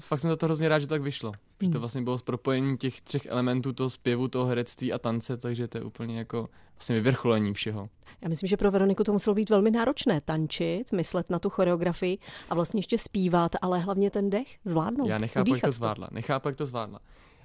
fakt 0.00 0.20
jsem 0.20 0.30
za 0.30 0.36
to 0.36 0.46
hrozně 0.46 0.68
rád, 0.68 0.78
že 0.78 0.86
to 0.86 0.94
tak 0.94 1.02
vyšlo. 1.02 1.32
Že 1.60 1.68
to 1.68 1.72
Hmm. 1.72 1.80
vlastně 1.80 2.02
bylo 2.02 2.18
z 2.18 2.22
propojení 2.22 2.78
těch 2.78 3.00
třech 3.00 3.26
elementů, 3.26 3.72
toho 3.72 3.90
zpěvu, 3.90 4.28
toho 4.28 4.46
herectví 4.46 4.92
a 4.92 4.98
tance, 4.98 5.36
takže 5.36 5.68
to 5.68 5.78
je 5.78 5.84
úplně 5.84 6.18
jako 6.18 6.48
vlastně 6.76 6.94
vyvrcholení 6.94 7.52
všeho. 7.54 7.88
Já 8.22 8.28
myslím, 8.28 8.48
že 8.48 8.56
pro 8.56 8.70
Veroniku 8.70 9.04
to 9.04 9.12
muselo 9.12 9.34
být 9.34 9.50
velmi 9.50 9.70
náročné 9.70 10.20
tančit, 10.20 10.92
myslet 10.92 11.30
na 11.30 11.38
tu 11.38 11.50
choreografii 11.50 12.18
a 12.50 12.54
vlastně 12.54 12.78
ještě 12.78 12.98
zpívat, 12.98 13.52
ale 13.62 13.78
hlavně 13.78 14.10
ten 14.10 14.30
dech 14.30 14.46
zvládnout. 14.64 15.08
Já 15.08 15.18
nechápu, 15.18 15.54
jak 15.54 15.62
to 15.62 15.72
zvládla. 15.72 16.08
Nechápu, 16.12 16.48
jak 16.48 16.56
to 16.56 16.66
zvládla. 16.66 16.98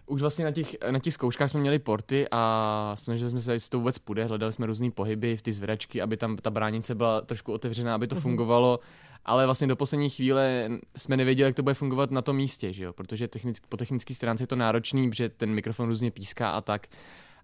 Už 0.06 0.22
vlastně 0.22 0.46
na 0.46 0.52
těch, 0.52 0.76
na 0.92 1.00
těch 1.00 1.14
zkouškách 1.14 1.50
jsme 1.50 1.60
měli 1.60 1.80
porty 1.80 2.28
a 2.32 2.92
snažili 2.96 3.30
jsme 3.30 3.42
se, 3.42 3.54
jestli 3.54 3.70
to 3.70 3.78
vůbec 3.80 3.98
půjde. 4.00 4.26
Hledali 4.26 4.54
jsme 4.54 4.66
různé 4.66 4.92
pohyby 4.92 5.38
v 5.38 5.42
ty 5.42 5.54
zvedačky, 5.54 6.02
aby 6.02 6.18
tam 6.18 6.38
ta 6.38 6.50
bránice 6.50 6.96
byla 6.96 7.22
trošku 7.22 7.54
otevřená, 7.54 7.96
aby 7.96 8.08
to 8.08 8.16
Mhm. 8.16 8.22
fungovalo. 8.22 8.80
Ale 9.26 9.46
vlastně 9.46 9.68
do 9.68 9.76
poslední 9.76 10.10
chvíle 10.10 10.70
jsme 10.98 11.18
nevěděli, 11.18 11.48
jak 11.48 11.56
to 11.56 11.64
bude 11.64 11.76
fungovat 11.76 12.12
na 12.12 12.22
tom 12.22 12.36
místě, 12.36 12.74
že 12.74 12.84
jo? 12.84 12.94
protože 12.94 13.28
technick, 13.28 13.68
po 13.68 13.78
technické 13.78 14.16
stránce 14.16 14.44
je 14.44 14.48
to 14.48 14.56
náročný, 14.56 15.10
protože 15.10 15.30
ten 15.30 15.54
mikrofon 15.54 15.88
různě 15.88 16.12
píská 16.12 16.50
a 16.50 16.62
tak. 16.62 16.88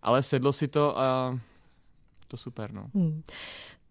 Ale 0.01 0.23
sedlo 0.23 0.53
si 0.53 0.67
to 0.67 0.99
a 0.99 1.39
to 2.27 2.37
super, 2.37 2.73
no. 2.73 2.89
Hmm. 2.95 3.23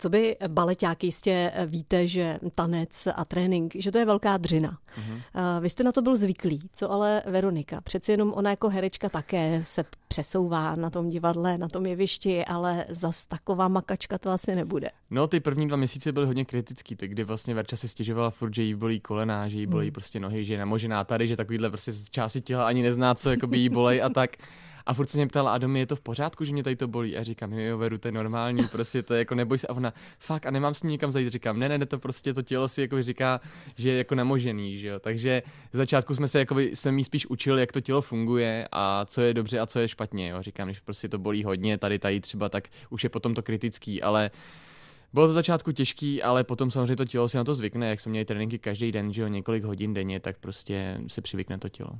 Co 0.01 0.09
by 0.09 0.37
baleťáky 0.49 1.07
jistě 1.07 1.53
víte, 1.67 2.09
že 2.09 2.39
tanec 2.55 3.09
a 3.15 3.25
trénink, 3.25 3.73
že 3.77 3.93
to 3.93 3.99
je 3.99 4.05
velká 4.05 4.37
dřina. 4.37 4.79
Mhm. 4.99 5.21
A 5.35 5.59
Vy 5.59 5.71
jste 5.71 5.85
na 5.85 5.93
to 5.93 6.03
byl 6.03 6.17
zvyklý, 6.17 6.61
co 6.73 6.91
ale 6.91 7.23
Veronika? 7.27 7.81
Přeci 7.81 8.11
jenom 8.13 8.33
ona 8.33 8.51
jako 8.51 8.69
herečka 8.69 9.09
také 9.09 9.63
se 9.67 9.85
přesouvá 10.09 10.77
na 10.77 10.91
tom 10.91 11.09
divadle, 11.09 11.59
na 11.59 11.69
tom 11.69 11.87
jevišti, 11.87 12.45
ale 12.45 12.85
zas 12.89 13.27
taková 13.27 13.69
makačka 13.69 14.19
to 14.19 14.31
asi 14.31 14.55
nebude. 14.55 14.91
No, 15.11 15.27
ty 15.27 15.41
první 15.41 15.69
dva 15.69 15.77
měsíce 15.77 16.13
byly 16.13 16.27
hodně 16.27 16.45
kritický, 16.45 16.97
tak 16.97 17.11
kdy 17.11 17.25
vlastně 17.25 17.55
Verča 17.55 17.77
se 17.77 17.89
stěžovala 17.89 18.31
furt, 18.31 18.55
že 18.55 18.63
jí 18.63 18.75
bolí 18.75 19.01
kolena, 19.01 19.49
že 19.49 19.59
jí 19.59 19.67
bolí 19.67 19.87
Hmm. 19.87 19.93
prostě 19.93 20.21
nohy, 20.21 20.45
že 20.45 20.55
je 20.55 20.59
namožená 20.59 21.05
tady, 21.05 21.29
že 21.29 21.37
takovýhle 21.37 21.69
prostě 21.71 21.93
části 22.11 22.41
těla 22.41 22.67
ani 22.67 22.83
nezná, 22.83 23.15
co 23.15 23.31
jakoby 23.31 23.59
jí 23.59 23.69
bolej 23.69 24.03
a 24.03 24.09
tak. 24.09 24.31
A 24.89 24.95
furt 24.95 25.11
se 25.11 25.19
mě 25.19 25.27
ptala, 25.27 25.53
a 25.53 25.59
domy 25.59 25.79
je 25.79 25.87
to 25.87 25.97
v 25.97 26.01
pořádku, 26.01 26.45
že 26.45 26.53
mě 26.53 26.63
tady 26.63 26.77
to 26.77 26.89
bolí? 26.89 27.17
A 27.17 27.23
říkám, 27.23 27.53
jo, 27.53 27.61
jo, 27.61 27.79
Veru, 27.79 27.99
to 27.99 28.09
je 28.09 28.13
normální, 28.13 28.69
prostě 28.69 29.03
to 29.03 29.15
je 29.15 29.19
jako 29.19 29.35
neboj 29.35 29.59
se. 29.59 29.67
A 29.67 29.75
ona, 29.75 29.93
fakt, 30.19 30.47
a 30.47 30.51
nemám 30.51 30.75
s 30.75 30.83
ní 30.83 30.91
nikam 30.91 31.13
zajít. 31.13 31.33
Říkám, 31.33 31.59
ne, 31.59 31.69
ne, 31.69 31.79
ne, 31.79 31.87
to 31.87 31.99
prostě 31.99 32.35
to 32.35 32.43
tělo 32.43 32.69
si 32.69 32.81
jako 32.81 33.03
říká, 33.03 33.41
že 33.77 33.91
je 33.91 33.99
jako 33.99 34.15
namožený, 34.15 34.79
že 34.79 34.89
jo. 34.89 34.99
Takže 34.99 35.43
z 35.73 35.77
začátku 35.77 36.15
jsme 36.15 36.29
se 36.29 36.39
jako 36.39 36.59
jsem 36.59 36.99
jí 36.99 37.05
spíš 37.05 37.27
učil, 37.27 37.59
jak 37.59 37.73
to 37.73 37.81
tělo 37.81 38.01
funguje 38.01 38.69
a 38.73 39.05
co 39.05 39.21
je 39.21 39.35
dobře 39.35 39.61
a 39.61 39.67
co 39.67 39.79
je 39.79 39.89
špatně, 39.89 40.29
jo. 40.29 40.43
Říkám, 40.43 40.69
když 40.69 40.81
prostě 40.81 41.09
to 41.09 41.19
bolí 41.19 41.45
hodně, 41.45 41.79
tady, 41.79 41.99
tady 41.99 42.21
třeba, 42.21 42.49
tak 42.49 42.69
už 42.91 43.05
je 43.05 43.11
potom 43.11 43.35
to 43.35 43.43
kritický, 43.43 44.03
ale 44.03 44.31
bylo 45.13 45.27
to 45.27 45.33
začátku 45.33 45.73
těžký, 45.73 46.23
ale 46.23 46.45
potom 46.45 46.71
samozřejmě 46.71 46.97
to 46.97 47.05
tělo 47.05 47.29
si 47.29 47.37
na 47.37 47.45
to 47.45 47.55
zvykne, 47.55 47.89
jak 47.89 48.01
jsme 48.01 48.11
měli 48.11 48.25
tréninky 48.25 48.59
každý 48.59 48.93
den, 48.93 49.13
že 49.13 49.23
jo, 49.23 49.29
několik 49.29 49.65
hodin 49.65 49.95
denně, 49.95 50.21
tak 50.21 50.39
prostě 50.39 51.01
se 51.09 51.21
přivykne 51.21 51.59
to 51.59 51.69
tělo. 51.69 51.91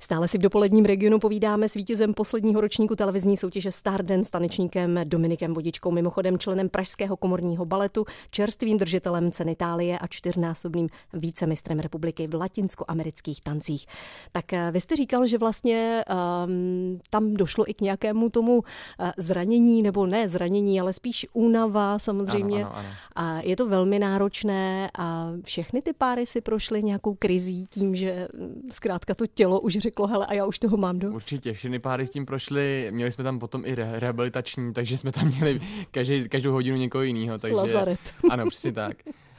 Stále 0.00 0.28
si 0.28 0.38
v 0.38 0.40
dopoledním 0.40 0.84
regionu 0.84 1.18
povídáme 1.18 1.68
s 1.68 1.74
vítězem 1.74 2.14
posledního 2.14 2.60
ročníku 2.60 2.96
televizní 2.96 3.36
soutěže 3.36 3.72
Stardance, 3.72 4.30
tanečníkem 4.30 5.00
Dominikem 5.04 5.54
Vodičkou, 5.54 5.90
mimochodem 5.90 6.38
členem 6.38 6.68
Pražského 6.68 7.16
komorního 7.16 7.64
baletu, 7.64 8.04
čerstvým 8.30 8.78
držitelem 8.78 9.32
ceny 9.32 9.52
Itálie 9.58 9.98
a 9.98 10.06
čtyřnásobným 10.06 10.88
vícemistrem 11.12 11.78
republiky 11.78 12.26
v 12.26 12.34
latinskoamerických 12.34 13.42
tancích. 13.42 13.86
Tak 14.32 14.52
eh, 14.52 14.70
vy 14.70 14.80
jste 14.80 14.96
říkal, 14.96 15.26
že 15.26 15.38
vlastně 15.38 16.04
um, 16.46 17.00
tam 17.10 17.34
došlo 17.34 17.70
i 17.70 17.74
k 17.74 17.80
nějakému 17.80 18.30
tomu 18.30 18.62
eh, 19.00 19.12
zranění, 19.16 19.82
nebo 19.82 20.06
ne 20.06 20.28
zranění, 20.28 20.80
ale 20.80 20.92
spíš 20.92 21.26
únava 21.32 21.98
samozřejmě. 21.98 22.64
Ano, 22.64 22.76
ano, 22.76 22.88
ano. 22.88 22.88
A 23.16 23.40
je 23.40 23.56
to 23.56 23.68
velmi 23.68 23.98
náročné 23.98 24.90
a 24.98 25.32
všechny 25.44 25.82
ty 25.82 25.92
páry 25.92 26.26
si 26.26 26.40
prošly 26.40 26.82
nějakou 26.82 27.14
krizí 27.14 27.66
tím, 27.70 27.96
že 27.96 28.28
mm, 28.34 28.68
zkrátka 28.70 29.14
to 29.14 29.26
tělo 29.26 29.60
už 29.60 29.76
řeklo, 29.88 30.06
hele, 30.06 30.26
a 30.26 30.34
já 30.34 30.46
už 30.46 30.58
toho 30.58 30.76
mám 30.76 30.98
dost. 30.98 31.14
Určitě, 31.14 31.52
všechny 31.52 31.78
páry 31.78 32.06
s 32.06 32.10
tím 32.10 32.26
prošly, 32.26 32.88
měli 32.90 33.12
jsme 33.12 33.24
tam 33.24 33.38
potom 33.38 33.62
i 33.66 33.74
re- 33.74 34.00
rehabilitační, 34.00 34.72
takže 34.72 34.98
jsme 34.98 35.12
tam 35.12 35.28
měli 35.28 35.60
každý, 35.90 36.28
každou 36.28 36.52
hodinu 36.52 36.76
někoho 36.76 37.02
jiného. 37.02 37.38
Takže, 37.38 37.56
Lazaret. 37.56 38.00
Ano, 38.30 38.46
přesně 38.48 38.72
tak. 38.72 38.96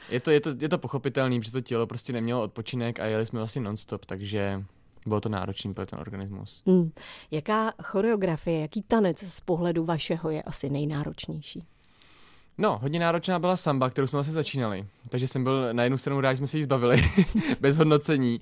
Je 0.10 0.20
to, 0.20 0.32
je, 0.32 0.40
to, 0.42 0.50
je 0.60 0.70
to 0.70 0.78
pochopitelný, 0.78 1.44
že 1.44 1.52
to 1.52 1.62
tělo 1.62 1.88
prostě 1.88 2.14
nemělo 2.14 2.44
odpočinek 2.44 3.00
a 3.00 3.06
jeli 3.06 3.26
jsme 3.26 3.40
vlastně 3.40 3.62
nonstop, 3.62 4.06
takže 4.06 4.64
bylo 5.06 5.22
to 5.22 5.30
náročný 5.30 5.74
pro 5.74 5.86
ten 5.86 6.00
organismus. 6.00 6.64
Hmm. 6.66 6.92
Jaká 7.32 7.74
choreografie, 7.84 8.62
jaký 8.62 8.82
tanec 8.82 9.20
z 9.20 9.40
pohledu 9.42 9.86
vašeho 9.86 10.30
je 10.30 10.42
asi 10.42 10.70
nejnáročnější? 10.70 11.64
No, 12.58 12.80
hodně 12.82 13.00
náročná 13.00 13.40
byla 13.40 13.58
samba, 13.58 13.90
kterou 13.90 14.08
jsme 14.08 14.18
vlastně 14.18 14.34
začínali. 14.34 14.86
Takže 15.10 15.28
jsem 15.28 15.44
byl 15.44 15.74
na 15.74 15.84
jednu 15.84 15.98
stranu 15.98 16.22
rád, 16.22 16.34
že 16.34 16.38
jsme 16.38 16.48
se 16.48 16.58
jí 16.58 16.64
zbavili, 16.64 17.04
bez 17.62 17.78
hodnocení. 17.78 18.42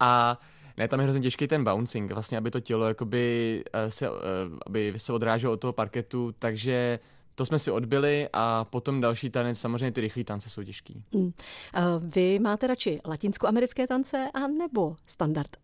A 0.00 0.40
ne, 0.76 0.88
tam 0.88 1.00
je 1.00 1.04
hrozně 1.04 1.22
těžký 1.22 1.48
ten 1.48 1.64
bouncing, 1.64 2.12
vlastně, 2.12 2.38
aby 2.38 2.50
to 2.50 2.60
tělo 2.60 2.88
jakoby, 2.88 3.64
eh, 3.72 3.90
se, 3.90 4.06
eh, 4.06 4.10
aby 4.66 4.94
se 4.96 5.12
odráželo 5.12 5.52
od 5.52 5.60
toho 5.60 5.72
parketu, 5.72 6.34
takže 6.38 6.98
to 7.34 7.46
jsme 7.46 7.58
si 7.58 7.70
odbyli 7.70 8.28
a 8.32 8.64
potom 8.64 9.00
další 9.00 9.30
tanec, 9.30 9.58
samozřejmě 9.58 9.92
ty 9.92 10.00
rychlé 10.00 10.24
tance 10.24 10.50
jsou 10.50 10.62
těžký. 10.62 11.04
Hmm. 11.14 11.32
Vy 12.00 12.38
máte 12.38 12.66
radši 12.66 13.00
latinskoamerické 13.08 13.86
tance 13.86 14.30
a 14.34 14.46
nebo 14.46 14.96
standard? 15.06 15.56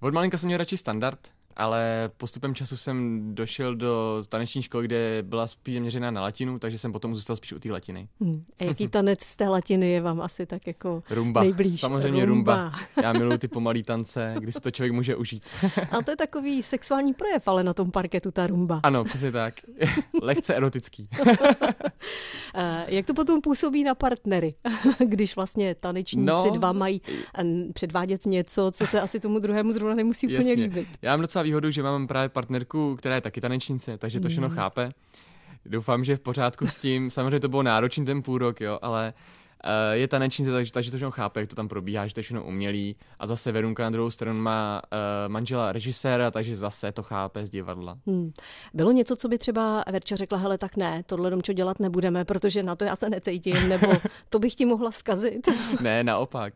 Od 0.00 0.14
malinka 0.14 0.38
jsem 0.38 0.46
měl 0.46 0.58
radši 0.58 0.76
standard, 0.76 1.18
ale 1.56 2.10
postupem 2.16 2.54
času 2.54 2.76
jsem 2.76 3.20
došel 3.34 3.76
do 3.76 4.24
taneční 4.28 4.62
školy, 4.62 4.84
kde 4.84 5.22
byla 5.22 5.46
spíš 5.46 5.78
měřená 5.78 6.10
na 6.10 6.22
latinu, 6.22 6.58
takže 6.58 6.78
jsem 6.78 6.92
potom 6.92 7.14
zůstal 7.14 7.36
spíš 7.36 7.52
u 7.52 7.58
té 7.58 7.72
latiny. 7.72 8.08
Hmm. 8.20 8.44
A 8.58 8.64
jaký 8.64 8.88
tanec 8.88 9.20
z 9.20 9.36
té 9.36 9.48
latiny 9.48 9.90
je 9.90 10.00
vám 10.00 10.20
asi 10.20 10.46
tak 10.46 10.66
jako 10.66 11.02
rumba. 11.10 11.40
nejblíž? 11.40 11.80
Samozřejmě 11.80 12.24
rumba. 12.24 12.54
rumba. 12.54 12.78
Já 13.02 13.12
miluji 13.12 13.38
ty 13.38 13.48
pomalý 13.48 13.82
tance, 13.82 14.34
kdy 14.38 14.52
si 14.52 14.60
to 14.60 14.70
člověk 14.70 14.92
může 14.92 15.16
užít. 15.16 15.46
A 15.90 16.02
to 16.02 16.10
je 16.10 16.16
takový 16.16 16.62
sexuální 16.62 17.14
projev, 17.14 17.48
ale 17.48 17.64
na 17.64 17.74
tom 17.74 17.90
parketu 17.90 18.30
ta 18.30 18.46
rumba. 18.46 18.80
Ano, 18.82 19.04
přesně 19.04 19.32
tak. 19.32 19.54
Lehce 20.22 20.54
erotický. 20.54 21.08
Jak 22.86 23.06
to 23.06 23.14
potom 23.14 23.40
působí 23.40 23.84
na 23.84 23.94
partnery, 23.94 24.54
když 25.04 25.36
vlastně 25.36 25.74
tanečníci 25.74 26.26
no, 26.26 26.50
dva 26.50 26.72
mají 26.72 27.02
předvádět 27.72 28.26
něco, 28.26 28.70
co 28.70 28.86
se 28.86 29.00
asi 29.00 29.20
tomu 29.20 29.38
druhému 29.38 29.72
zrovna 29.72 29.94
nemusí 29.94 30.26
úplně 30.26 30.50
jasně. 30.50 30.64
líbit? 30.64 30.88
Já 31.02 31.10
mám 31.10 31.20
docela 31.20 31.42
výhodu, 31.46 31.70
že 31.70 31.82
mám 31.82 32.06
právě 32.06 32.28
partnerku, 32.28 32.96
která 32.96 33.14
je 33.14 33.20
taky 33.20 33.40
tanečnice, 33.40 33.98
takže 33.98 34.20
to 34.20 34.28
všechno 34.28 34.48
mm. 34.48 34.54
chápe. 34.54 34.90
Doufám, 35.66 36.04
že 36.04 36.16
v 36.16 36.20
pořádku 36.20 36.66
s 36.66 36.76
tím. 36.76 37.10
Samozřejmě 37.10 37.40
to 37.40 37.48
bylo 37.48 37.62
náročný 37.62 38.04
ten 38.04 38.22
půl 38.22 38.38
rok, 38.38 38.60
jo, 38.60 38.78
ale 38.82 39.14
je 39.92 40.08
tanečnice, 40.08 40.52
takže, 40.52 40.72
takže 40.72 40.90
to 40.90 40.96
všechno 40.96 41.10
chápe, 41.10 41.40
jak 41.40 41.48
to 41.48 41.56
tam 41.56 41.68
probíhá, 41.68 42.06
že 42.06 42.14
to 42.14 42.20
je 42.20 42.24
všechno 42.24 42.44
umělý. 42.44 42.96
A 43.18 43.26
zase 43.26 43.52
Verunka 43.52 43.82
na 43.82 43.90
druhou 43.90 44.10
stranu 44.10 44.40
má 44.40 44.82
uh, 44.92 44.98
manžela 45.32 45.72
režiséra, 45.72 46.30
takže 46.30 46.56
zase 46.56 46.92
to 46.92 47.02
chápe 47.02 47.46
z 47.46 47.50
divadla. 47.50 47.98
Hmm. 48.06 48.32
Bylo 48.74 48.92
něco, 48.92 49.16
co 49.16 49.28
by 49.28 49.38
třeba 49.38 49.84
Verča 49.92 50.16
řekla, 50.16 50.38
hele, 50.38 50.58
tak 50.58 50.76
ne, 50.76 51.02
tohle 51.06 51.30
domčo 51.30 51.52
dělat 51.52 51.80
nebudeme, 51.80 52.24
protože 52.24 52.62
na 52.62 52.76
to 52.76 52.84
já 52.84 52.96
se 52.96 53.10
necítím, 53.10 53.68
nebo 53.68 53.86
to 54.30 54.38
bych 54.38 54.54
ti 54.54 54.66
mohla 54.66 54.90
zkazit. 54.90 55.48
ne, 55.80 56.04
naopak. 56.04 56.54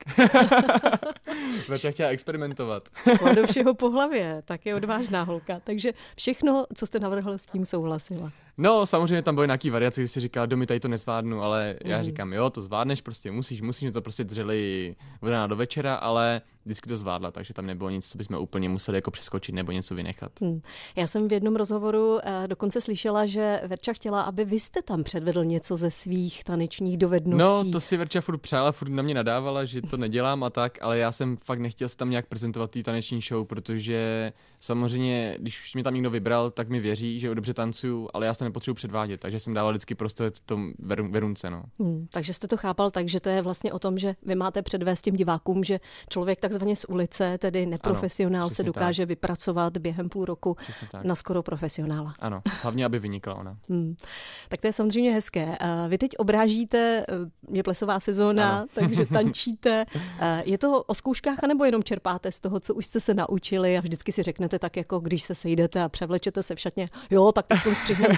Verča 1.68 1.90
chtěla 1.90 2.10
experimentovat. 2.10 2.82
Šla 3.16 3.32
do 3.32 3.46
všeho 3.46 3.74
po 3.74 3.90
hlavě, 3.90 4.42
tak 4.44 4.66
je 4.66 4.74
odvážná 4.74 5.22
holka. 5.22 5.60
Takže 5.64 5.92
všechno, 6.16 6.64
co 6.74 6.86
jste 6.86 7.00
navrhl, 7.00 7.38
s 7.38 7.46
tím 7.46 7.66
souhlasila. 7.66 8.32
No, 8.62 8.86
samozřejmě 8.86 9.22
tam 9.22 9.34
byly 9.34 9.46
nějaký 9.46 9.70
variace, 9.70 10.00
kdy 10.00 10.08
si 10.08 10.20
říkal, 10.20 10.46
domy 10.46 10.66
tady 10.66 10.80
to 10.80 10.88
nezvládnu, 10.88 11.42
ale 11.42 11.76
mm. 11.84 11.90
já 11.90 12.02
říkám, 12.02 12.32
jo, 12.32 12.50
to 12.50 12.62
zvládneš, 12.62 13.00
prostě 13.00 13.30
musíš, 13.30 13.60
musíš, 13.60 13.92
to 13.92 14.02
prostě 14.02 14.24
dřeli 14.24 14.96
od 15.20 15.28
rána 15.28 15.46
do 15.46 15.56
večera, 15.56 15.94
ale 15.94 16.40
vždycky 16.70 16.88
to 16.88 16.96
zvládla, 16.96 17.30
takže 17.30 17.54
tam 17.54 17.66
nebylo 17.66 17.90
nic, 17.90 18.08
co 18.08 18.18
bychom 18.18 18.38
úplně 18.38 18.68
museli 18.68 18.98
jako 18.98 19.10
přeskočit 19.10 19.54
nebo 19.54 19.72
něco 19.72 19.94
vynechat. 19.94 20.32
Hmm. 20.40 20.60
Já 20.96 21.06
jsem 21.06 21.28
v 21.28 21.32
jednom 21.32 21.56
rozhovoru 21.56 22.14
uh, 22.14 22.20
dokonce 22.46 22.80
slyšela, 22.80 23.26
že 23.26 23.60
Verča 23.66 23.92
chtěla, 23.92 24.22
aby 24.22 24.44
vy 24.44 24.60
jste 24.60 24.82
tam 24.82 25.04
předvedl 25.04 25.44
něco 25.44 25.76
ze 25.76 25.90
svých 25.90 26.44
tanečních 26.44 26.98
dovedností. 26.98 27.38
No, 27.38 27.72
to 27.72 27.80
si 27.80 27.96
Verča 27.96 28.20
furt 28.20 28.38
přála, 28.38 28.72
furt 28.72 28.88
na 28.88 29.02
mě 29.02 29.14
nadávala, 29.14 29.64
že 29.64 29.82
to 29.82 29.96
nedělám 29.96 30.44
a 30.44 30.50
tak, 30.50 30.78
ale 30.80 30.98
já 30.98 31.12
jsem 31.12 31.36
fakt 31.44 31.58
nechtěl 31.58 31.88
se 31.88 31.96
tam 31.96 32.10
nějak 32.10 32.26
prezentovat 32.26 32.70
té 32.70 32.82
taneční 32.82 33.20
show, 33.20 33.46
protože 33.46 34.32
samozřejmě, 34.60 35.36
když 35.38 35.60
už 35.60 35.74
mě 35.74 35.84
tam 35.84 35.94
někdo 35.94 36.10
vybral, 36.10 36.50
tak 36.50 36.68
mi 36.68 36.80
věří, 36.80 37.20
že 37.20 37.34
dobře 37.34 37.54
tancuju, 37.54 38.08
ale 38.14 38.26
já 38.26 38.34
se 38.34 38.44
nepotřebuji 38.44 38.74
předvádět, 38.74 39.20
takže 39.20 39.38
jsem 39.38 39.54
dával 39.54 39.72
vždycky 39.72 39.94
prostě 39.94 40.30
tom 40.46 40.72
verunce. 41.10 41.50
No. 41.50 41.62
Hmm, 41.78 42.06
takže 42.10 42.34
jste 42.34 42.48
to 42.48 42.56
chápal 42.56 42.90
tak, 42.90 43.08
že 43.08 43.20
to 43.20 43.28
je 43.28 43.42
vlastně 43.42 43.72
o 43.72 43.78
tom, 43.78 43.98
že 43.98 44.14
vy 44.22 44.34
máte 44.34 44.62
předvést 44.62 45.02
těm 45.02 45.16
divákům, 45.16 45.64
že 45.64 45.80
člověk 46.08 46.40
tak 46.40 46.52
takzvaně 46.60 46.76
z 46.76 46.84
ulice, 46.84 47.38
tedy 47.38 47.66
neprofesionál, 47.66 48.42
ano, 48.42 48.50
se 48.50 48.62
dokáže 48.62 49.02
tak. 49.02 49.08
vypracovat 49.08 49.76
během 49.76 50.08
půl 50.08 50.24
roku 50.24 50.56
na 51.02 51.14
skoro 51.14 51.42
profesionála. 51.42 52.14
Ano, 52.18 52.42
hlavně, 52.62 52.84
aby 52.84 52.98
vynikla 52.98 53.34
ona. 53.34 53.56
Hmm. 53.70 53.96
Tak 54.48 54.60
to 54.60 54.66
je 54.66 54.72
samozřejmě 54.72 55.12
hezké. 55.12 55.58
Vy 55.88 55.98
teď 55.98 56.10
obrážíte, 56.18 57.04
eh, 57.08 57.14
je 57.50 57.62
plesová 57.62 58.00
sezóna, 58.00 58.58
ano. 58.58 58.66
takže 58.74 59.06
tančíte. 59.12 59.84
Eh, 60.20 60.42
je 60.46 60.58
to 60.58 60.82
o 60.82 60.94
zkouškách, 60.94 61.44
anebo 61.44 61.64
jenom 61.64 61.82
čerpáte 61.82 62.32
z 62.32 62.40
toho, 62.40 62.60
co 62.60 62.74
už 62.74 62.86
jste 62.86 63.00
se 63.00 63.14
naučili 63.14 63.78
a 63.78 63.80
vždycky 63.80 64.12
si 64.12 64.22
řeknete 64.22 64.58
tak, 64.58 64.76
jako 64.76 65.00
když 65.00 65.22
se 65.22 65.34
sejdete 65.34 65.82
a 65.82 65.88
převlečete 65.88 66.42
se 66.42 66.54
v 66.54 66.60
šatně, 66.60 66.88
jo, 67.10 67.32
tak 67.32 67.46
tak 67.46 67.58
střihnem 67.76 68.10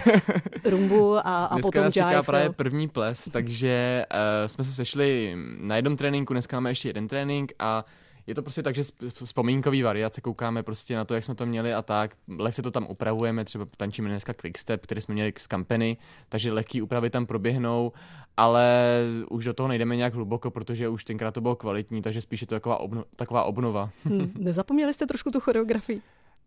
rumbu 0.64 1.16
a, 1.16 1.20
a 1.20 1.54
dneska 1.54 1.68
potom 1.68 1.84
nás 1.84 1.94
čeká 1.94 2.22
právě 2.22 2.50
první 2.50 2.88
ples, 2.88 3.28
takže 3.32 4.04
uh, 4.14 4.46
jsme 4.46 4.64
se 4.64 4.72
sešli 4.72 5.36
na 5.60 5.76
jednom 5.76 5.96
tréninku, 5.96 6.34
dneska 6.34 6.56
máme 6.56 6.70
ještě 6.70 6.88
jeden 6.88 7.08
trénink 7.08 7.52
a 7.58 7.84
je 8.26 8.34
to 8.34 8.42
prostě 8.42 8.62
tak, 8.62 8.74
že 8.74 8.82
vzpomínkový 9.24 9.82
variace 9.82 10.20
koukáme 10.20 10.62
prostě 10.62 10.96
na 10.96 11.04
to, 11.04 11.14
jak 11.14 11.24
jsme 11.24 11.34
to 11.34 11.46
měli 11.46 11.74
a 11.74 11.82
tak. 11.82 12.16
Lehce 12.38 12.62
to 12.62 12.70
tam 12.70 12.86
upravujeme, 12.88 13.44
třeba 13.44 13.66
tančíme 13.76 14.08
dneska 14.08 14.34
Quickstep, 14.34 14.82
který 14.82 15.00
jsme 15.00 15.14
měli 15.14 15.32
z 15.38 15.46
kampeny, 15.46 15.96
takže 16.28 16.52
lehký 16.52 16.82
úpravy 16.82 17.10
tam 17.10 17.26
proběhnou, 17.26 17.92
ale 18.36 18.86
už 19.30 19.44
do 19.44 19.54
toho 19.54 19.68
nejdeme 19.68 19.96
nějak 19.96 20.14
hluboko, 20.14 20.50
protože 20.50 20.88
už 20.88 21.04
tenkrát 21.04 21.34
to 21.34 21.40
bylo 21.40 21.56
kvalitní, 21.56 22.02
takže 22.02 22.20
spíš 22.20 22.40
je 22.40 22.46
to 22.46 22.54
taková, 22.54 22.76
obno, 22.76 23.04
taková 23.16 23.44
obnova. 23.44 23.90
Hmm, 24.04 24.32
nezapomněli 24.38 24.92
jste 24.92 25.06
trošku 25.06 25.30
tu 25.30 25.40
choreografii? 25.40 26.00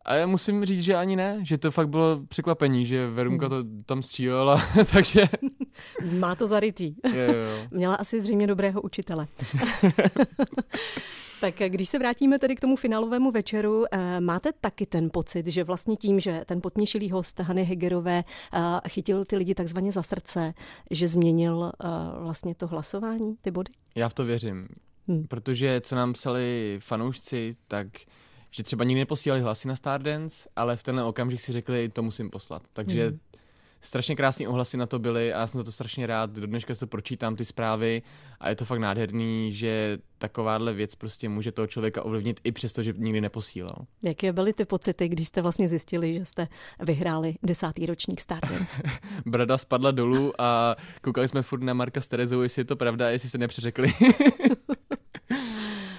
A 0.06 0.16
já 0.16 0.28
musím 0.28 0.66
říct, 0.66 0.82
že 0.82 0.96
ani 0.96 1.16
ne, 1.16 1.40
že 1.42 1.58
to 1.58 1.72
fakt 1.72 1.90
bylo 1.90 2.20
překvapení, 2.28 2.86
že 2.86 3.10
Verunka 3.10 3.50
to 3.50 3.64
tam 3.86 4.04
střílela, 4.04 4.62
takže... 4.94 5.22
Má 6.20 6.36
to 6.36 6.48
zarytý. 6.48 6.96
Jo, 7.04 7.14
jo. 7.14 7.68
Měla 7.72 7.96
asi 7.96 8.22
zřejmě 8.22 8.48
dobrého 8.48 8.82
učitele. 8.82 9.28
Tak 11.42 11.56
když 11.68 11.90
se 11.90 12.00
vrátíme 12.00 12.40
tedy 12.40 12.56
k 12.56 12.60
tomu 12.60 12.76
finálovému 12.76 13.32
večeru, 13.32 13.86
eh, 13.92 14.20
máte 14.20 14.54
taky 14.62 14.86
ten 14.86 15.10
pocit, 15.14 15.48
že 15.48 15.64
vlastně 15.64 15.96
tím, 15.96 16.20
že 16.20 16.42
ten 16.46 16.62
potměšilý 16.62 17.12
host 17.12 17.40
Hany 17.40 17.64
Hegerové 17.64 18.24
eh, 18.54 18.60
chytil 18.90 19.26
ty 19.26 19.38
lidi 19.38 19.56
takzvaně 19.56 19.92
za 19.92 20.04
srdce, 20.04 20.54
že 20.92 21.08
změnil 21.08 21.72
eh, 21.84 21.88
vlastně 22.20 22.56
to 22.56 22.68
hlasování, 22.68 23.36
ty 23.42 23.52
body? 23.52 23.72
Já 23.96 24.10
v 24.10 24.14
to 24.14 24.26
věřím, 24.26 24.68
hmm. 25.08 25.28
protože 25.28 25.82
co 25.82 25.96
nám 25.96 26.14
psali 26.14 26.78
fanoušci, 26.82 27.56
tak 27.68 27.88
že 28.52 28.64
třeba 28.64 28.84
nikdy 28.84 29.02
neposílali 29.02 29.42
hlasy 29.42 29.68
na 29.68 29.76
Stardance, 29.76 30.50
ale 30.56 30.76
v 30.78 30.84
tenhle 30.84 31.04
okamžik 31.04 31.40
si 31.40 31.54
řekli, 31.54 31.90
to 31.90 32.04
musím 32.04 32.30
poslat. 32.30 32.64
Takže 32.74 33.08
hmm 33.08 33.20
strašně 33.86 34.16
krásné 34.16 34.48
ohlasy 34.48 34.78
na 34.78 34.86
to 34.86 35.00
byly 35.00 35.34
a 35.34 35.40
já 35.40 35.48
jsem 35.48 35.60
za 35.60 35.64
to 35.64 35.72
strašně 35.72 36.08
rád. 36.08 36.30
Do 36.30 36.48
dneška 36.48 36.76
se 36.76 36.88
pročítám 36.88 37.36
ty 37.36 37.46
zprávy 37.46 38.02
a 38.40 38.50
je 38.50 38.56
to 38.56 38.66
fakt 38.66 38.80
nádherný, 38.80 39.54
že 39.54 39.98
takováhle 40.18 40.74
věc 40.74 40.96
prostě 40.96 41.30
může 41.30 41.52
toho 41.52 41.68
člověka 41.68 42.04
ovlivnit 42.06 42.40
i 42.44 42.52
přesto, 42.52 42.84
že 42.84 42.94
nikdy 42.98 43.22
neposílal. 43.22 43.86
Jaké 44.02 44.34
byly 44.34 44.54
ty 44.54 44.66
pocity, 44.66 45.08
když 45.08 45.28
jste 45.28 45.42
vlastně 45.42 45.68
zjistili, 45.68 46.14
že 46.14 46.26
jste 46.26 46.48
vyhráli 46.80 47.36
desátý 47.44 47.86
ročník 47.86 48.22
Stardance? 48.22 48.82
Brada 49.26 49.58
spadla 49.58 49.92
dolů 49.92 50.42
a 50.42 50.76
koukali 51.02 51.28
jsme 51.28 51.42
furt 51.42 51.64
na 51.64 51.74
Marka 51.74 52.02
s 52.02 52.08
Terezou, 52.08 52.42
jestli 52.42 52.60
je 52.60 52.66
to 52.66 52.76
pravda, 52.76 53.10
jestli 53.10 53.30
se 53.30 53.38
nepřeřekli. 53.38 53.94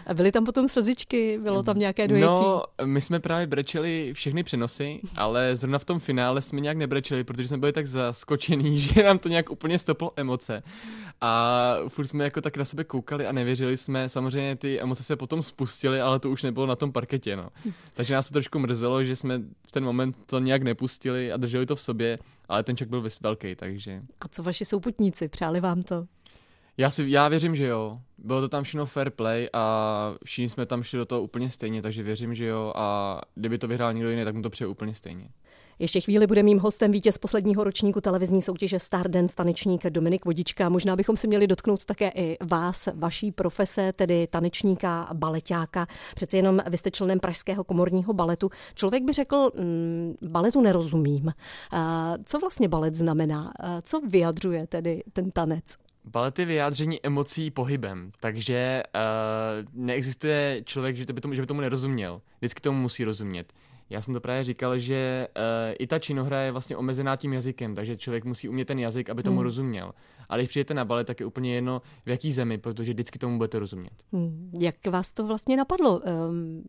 A 0.06 0.14
byly 0.14 0.32
tam 0.32 0.44
potom 0.44 0.68
slzičky, 0.68 1.38
bylo 1.42 1.62
tam 1.62 1.78
nějaké 1.78 2.08
dojetí? 2.08 2.26
No, 2.26 2.62
my 2.84 3.00
jsme 3.00 3.20
právě 3.20 3.46
brečeli 3.46 4.10
všechny 4.14 4.42
přenosy, 4.42 5.00
ale 5.16 5.56
zrovna 5.56 5.78
v 5.78 5.84
tom 5.84 5.98
finále 5.98 6.42
jsme 6.42 6.60
nějak 6.60 6.76
nebrečeli, 6.76 7.25
protože 7.25 7.48
jsme 7.48 7.58
byli 7.58 7.72
tak 7.72 7.86
zaskočení, 7.86 8.78
že 8.80 9.02
nám 9.02 9.18
to 9.18 9.28
nějak 9.28 9.50
úplně 9.50 9.78
stoplo 9.78 10.12
emoce. 10.16 10.62
A 11.20 11.76
furt 11.88 12.06
jsme 12.06 12.25
jako 12.25 12.40
tak 12.40 12.56
na 12.56 12.64
sebe 12.64 12.84
koukali 12.84 13.26
a 13.26 13.32
nevěřili 13.32 13.76
jsme. 13.76 14.08
Samozřejmě 14.08 14.56
ty 14.56 14.80
emoce 14.80 15.02
se 15.02 15.16
potom 15.16 15.42
spustily, 15.42 16.00
ale 16.00 16.18
to 16.18 16.30
už 16.30 16.42
nebylo 16.42 16.66
na 16.66 16.76
tom 16.76 16.92
parketě. 16.92 17.36
No. 17.36 17.48
Takže 17.94 18.14
nás 18.14 18.28
to 18.28 18.32
trošku 18.32 18.58
mrzelo, 18.58 19.04
že 19.04 19.16
jsme 19.16 19.38
v 19.38 19.72
ten 19.72 19.84
moment 19.84 20.16
to 20.26 20.38
nějak 20.38 20.62
nepustili 20.62 21.32
a 21.32 21.36
drželi 21.36 21.66
to 21.66 21.76
v 21.76 21.80
sobě, 21.80 22.18
ale 22.48 22.62
ten 22.62 22.76
ček 22.76 22.88
byl 22.88 23.08
velký, 23.20 23.54
takže... 23.54 24.02
A 24.20 24.28
co 24.28 24.42
vaši 24.42 24.64
souputníci, 24.64 25.28
přáli 25.28 25.60
vám 25.60 25.82
to? 25.82 26.06
Já, 26.78 26.90
si, 26.90 27.04
já 27.06 27.28
věřím, 27.28 27.56
že 27.56 27.66
jo. 27.66 27.99
Bylo 28.18 28.40
to 28.40 28.49
tam 28.49 28.64
všechno 28.64 28.87
fair 28.87 29.11
play 29.11 29.49
a 29.52 30.14
všichni 30.25 30.49
jsme 30.49 30.66
tam 30.66 30.83
šli 30.83 30.99
do 30.99 31.06
toho 31.06 31.23
úplně 31.23 31.50
stejně, 31.50 31.83
takže 31.83 32.02
věřím, 32.02 32.35
že 32.35 32.47
jo. 32.47 32.73
A 32.76 33.21
kdyby 33.35 33.59
to 33.59 33.68
vyhrál 33.68 33.92
někdo 33.92 34.11
jiný, 34.11 34.25
tak 34.25 34.35
mu 34.35 34.42
to 34.42 34.50
přeje 34.50 34.68
úplně 34.68 34.95
stejně. 34.95 35.28
Ještě 35.78 36.00
chvíli 36.00 36.26
bude 36.26 36.42
mým 36.42 36.59
hostem 36.59 36.92
vítěz 36.92 37.18
posledního 37.18 37.64
ročníku 37.64 38.00
televizní 38.00 38.42
soutěže 38.42 38.78
Stardance 38.78 39.37
tanečník 39.37 39.87
Dominik 39.90 40.25
Vodička. 40.25 40.68
Možná 40.68 40.97
bychom 40.97 41.16
si 41.16 41.28
měli 41.28 41.47
dotknout 41.47 41.85
také 41.85 42.09
i 42.14 42.37
vás, 42.45 42.88
vaší 42.95 43.33
profese, 43.33 43.92
tedy 43.92 44.26
tanečníka, 44.26 45.09
baletáka. 45.12 45.87
Přeci 46.14 46.37
jenom 46.37 46.61
vy 46.71 46.76
jste 46.76 46.90
členem 46.90 47.21
Pražského 47.21 47.64
komorního 47.64 48.12
baletu. 48.12 48.50
Člověk 48.75 49.04
by 49.04 49.12
řekl, 49.12 49.50
mm, 49.54 50.14
baletu 50.23 50.61
nerozumím. 50.61 51.33
Co 52.25 52.38
vlastně 52.38 52.68
balet 52.68 52.95
znamená? 52.95 53.52
Co 53.83 54.00
vyjadřuje 54.00 54.66
tedy 54.66 55.02
ten 55.12 55.30
tanec? 55.30 55.64
Balet 56.06 56.38
je 56.38 56.44
vyjádření 56.44 57.06
emocí 57.06 57.50
pohybem, 57.50 58.10
takže 58.20 58.82
uh, 58.94 59.84
neexistuje 59.84 60.62
člověk, 60.64 60.96
že 60.96 61.04
by, 61.12 61.20
tomu, 61.20 61.34
že 61.34 61.40
by 61.40 61.46
tomu 61.46 61.60
nerozuměl. 61.60 62.22
Vždycky 62.38 62.60
tomu 62.60 62.78
musí 62.78 63.04
rozumět. 63.04 63.52
Já 63.90 64.00
jsem 64.00 64.14
to 64.14 64.20
právě 64.20 64.44
říkal, 64.44 64.78
že 64.78 65.28
uh, 65.36 65.75
i 65.78 65.86
ta 65.86 65.98
činohra 65.98 66.40
je 66.40 66.52
vlastně 66.52 66.76
omezená 66.76 67.16
tím 67.16 67.32
jazykem, 67.32 67.75
takže 67.75 67.96
člověk 67.96 68.25
musí 68.25 68.48
umět 68.48 68.64
ten 68.64 68.78
jazyk, 68.78 69.10
aby 69.10 69.22
tomu 69.22 69.36
hmm. 69.36 69.44
rozuměl. 69.44 69.92
Ale 70.28 70.40
když 70.40 70.48
přijete 70.48 70.75
na 70.75 70.84
balet, 70.84 71.06
tak 71.06 71.20
je 71.20 71.26
úplně 71.26 71.54
jedno, 71.54 71.82
v 72.06 72.08
jaký 72.08 72.32
zemi, 72.32 72.58
protože 72.58 72.92
vždycky 72.92 73.18
tomu 73.18 73.36
budete 73.36 73.58
rozumět. 73.58 73.92
Hmm. 74.12 74.50
Jak 74.60 74.86
vás 74.86 75.12
to 75.12 75.26
vlastně 75.26 75.56
napadlo? 75.56 76.00
Um, 76.00 76.62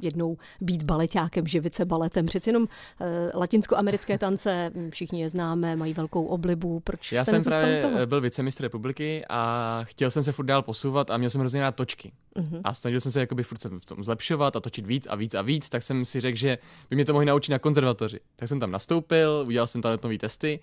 jednou 0.00 0.36
být 0.60 0.82
baletákem, 0.82 1.46
živit 1.46 1.74
se 1.74 1.84
baletem. 1.84 2.26
Přeci 2.26 2.50
jenom 2.50 2.62
uh, 2.62 3.08
latinskoamerické 3.34 4.18
tance, 4.18 4.70
hm, 4.74 4.90
všichni 4.90 5.20
je 5.20 5.28
známe, 5.28 5.76
mají 5.76 5.94
velkou 5.94 6.24
oblibu. 6.24 6.80
Proč 6.80 7.12
Já 7.12 7.24
jste 7.24 7.40
jsem 7.40 7.44
právě 7.44 7.82
toho? 7.82 8.06
byl 8.06 8.20
vicemistr 8.20 8.62
republiky 8.62 9.24
a 9.28 9.80
chtěl 9.82 10.10
jsem 10.10 10.22
se 10.22 10.32
furt 10.32 10.46
dál 10.46 10.62
posouvat 10.62 11.10
a 11.10 11.16
měl 11.16 11.30
jsem 11.30 11.40
hrozně 11.40 11.60
rád 11.60 11.74
točky. 11.74 12.12
Uh-huh. 12.36 12.60
A 12.64 12.74
snažil 12.74 13.00
jsem 13.00 13.12
se 13.12 13.20
jakoby 13.20 13.42
furt 13.42 13.64
v 13.64 13.84
tom 13.84 14.04
zlepšovat 14.04 14.56
a 14.56 14.60
točit 14.60 14.86
víc 14.86 15.06
a 15.10 15.14
víc 15.14 15.34
a 15.34 15.42
víc, 15.42 15.70
tak 15.70 15.82
jsem 15.82 16.04
si 16.04 16.20
řekl, 16.20 16.38
že 16.38 16.58
by 16.90 16.96
mě 16.96 17.04
to 17.04 17.12
mohli 17.12 17.26
naučit 17.26 17.52
na 17.52 17.58
konzervatoři. 17.58 18.20
Tak 18.36 18.48
jsem 18.48 18.60
tam 18.60 18.70
nastoupil, 18.70 19.44
udělal 19.46 19.66
jsem 19.66 19.82
talentové 19.82 20.18
testy 20.18 20.60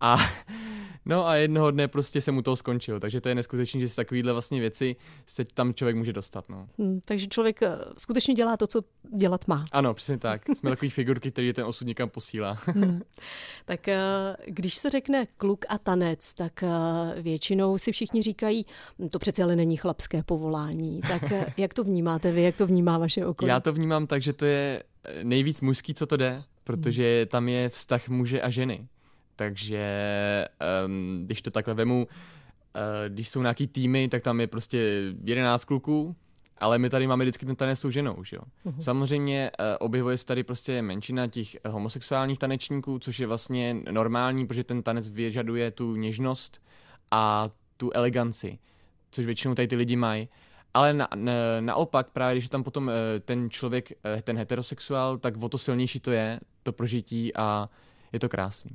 a 0.00 0.16
No 1.04 1.26
a 1.26 1.34
jednoho 1.34 1.70
dne 1.70 1.88
prostě 1.88 2.20
jsem 2.20 2.36
u 2.36 2.42
toho 2.42 2.56
skončil, 2.56 3.00
takže 3.00 3.20
to 3.20 3.28
je 3.28 3.34
neskutečné, 3.34 3.80
že 3.80 3.88
z 3.88 3.94
takovýhle 3.94 4.32
vlastně 4.32 4.60
věci 4.60 4.96
se 5.26 5.44
tam 5.44 5.74
člověk 5.74 5.96
může 5.96 6.12
dostat. 6.12 6.48
No. 6.48 6.68
Hmm, 6.78 7.00
takže 7.04 7.26
člověk 7.26 7.62
eh, 7.62 7.78
skutečně 7.98 8.34
dělá 8.34 8.56
to, 8.56 8.66
co 8.66 8.82
dělat 9.16 9.48
má. 9.48 9.64
Ano, 9.72 9.94
přesně 9.94 10.18
tak. 10.18 10.42
Jsme 10.56 10.70
takový 10.70 10.90
figurky, 10.90 11.30
který 11.30 11.52
ten 11.52 11.64
osud 11.64 11.84
někam 11.86 12.08
posílá. 12.08 12.58
hmm. 12.66 13.00
Tak 13.64 13.88
eh, 13.88 14.00
když 14.46 14.74
se 14.74 14.90
řekne 14.90 15.26
kluk 15.36 15.64
a 15.68 15.78
tanec, 15.78 16.34
tak 16.34 16.62
eh, 16.62 16.68
většinou 17.22 17.78
si 17.78 17.92
všichni 17.92 18.22
říkají, 18.22 18.66
hm, 18.98 19.08
to 19.08 19.18
přece 19.18 19.42
ale 19.42 19.56
není 19.56 19.76
chlapské 19.76 20.22
povolání. 20.22 21.00
Tak 21.00 21.22
jak 21.56 21.74
to 21.74 21.84
vnímáte 21.84 22.32
vy, 22.32 22.42
jak 22.42 22.56
to 22.56 22.66
vnímá 22.66 22.98
vaše 22.98 23.26
okolí? 23.26 23.48
Já 23.48 23.60
to 23.60 23.72
vnímám 23.72 24.06
tak, 24.06 24.22
že 24.22 24.32
to 24.32 24.44
je 24.44 24.82
nejvíc 25.22 25.60
mužský, 25.60 25.94
co 25.94 26.06
to 26.06 26.16
jde, 26.16 26.42
protože 26.64 27.26
tam 27.30 27.48
je 27.48 27.68
vztah 27.68 28.08
muže 28.08 28.42
a 28.42 28.50
ženy. 28.50 28.86
Takže 29.40 30.48
um, 30.84 31.22
když 31.24 31.42
to 31.42 31.50
takhle 31.50 31.74
vemu, 31.74 32.06
uh, 32.06 33.08
když 33.08 33.28
jsou 33.28 33.42
nějaký 33.42 33.66
týmy, 33.66 34.08
tak 34.08 34.22
tam 34.22 34.40
je 34.40 34.46
prostě 34.46 35.02
11 35.24 35.64
kluků, 35.64 36.16
ale 36.58 36.78
my 36.78 36.90
tady 36.90 37.06
máme 37.06 37.24
vždycky 37.24 37.46
ten 37.46 37.56
tanec 37.56 37.78
s 37.78 37.82
tou 37.82 37.90
ženou, 37.90 38.24
že 38.24 38.36
jo. 38.36 38.42
Uh-huh. 38.66 38.80
Samozřejmě 38.80 39.50
uh, 39.50 39.66
objevuje 39.78 40.18
se 40.18 40.26
tady 40.26 40.42
prostě 40.42 40.82
menšina 40.82 41.26
těch 41.26 41.56
homosexuálních 41.68 42.38
tanečníků, 42.38 42.98
což 42.98 43.20
je 43.20 43.26
vlastně 43.26 43.76
normální, 43.90 44.46
protože 44.46 44.64
ten 44.64 44.82
tanec 44.82 45.08
vyžaduje 45.08 45.70
tu 45.70 45.96
něžnost 45.96 46.62
a 47.10 47.50
tu 47.76 47.90
eleganci, 47.90 48.58
což 49.10 49.26
většinou 49.26 49.54
tady 49.54 49.68
ty 49.68 49.76
lidi 49.76 49.96
mají. 49.96 50.28
Ale 50.74 50.92
na, 50.92 51.08
na, 51.14 51.32
naopak, 51.60 52.10
právě 52.10 52.34
když 52.34 52.44
je 52.44 52.50
tam 52.50 52.62
potom 52.62 52.86
uh, 52.86 52.92
ten 53.24 53.50
člověk, 53.50 53.92
uh, 54.14 54.20
ten 54.20 54.38
heterosexuál, 54.38 55.18
tak 55.18 55.42
o 55.42 55.48
to 55.48 55.58
silnější 55.58 56.00
to 56.00 56.10
je, 56.10 56.40
to 56.62 56.72
prožití 56.72 57.36
a 57.36 57.68
je 58.12 58.20
to 58.20 58.28
krásný. 58.28 58.70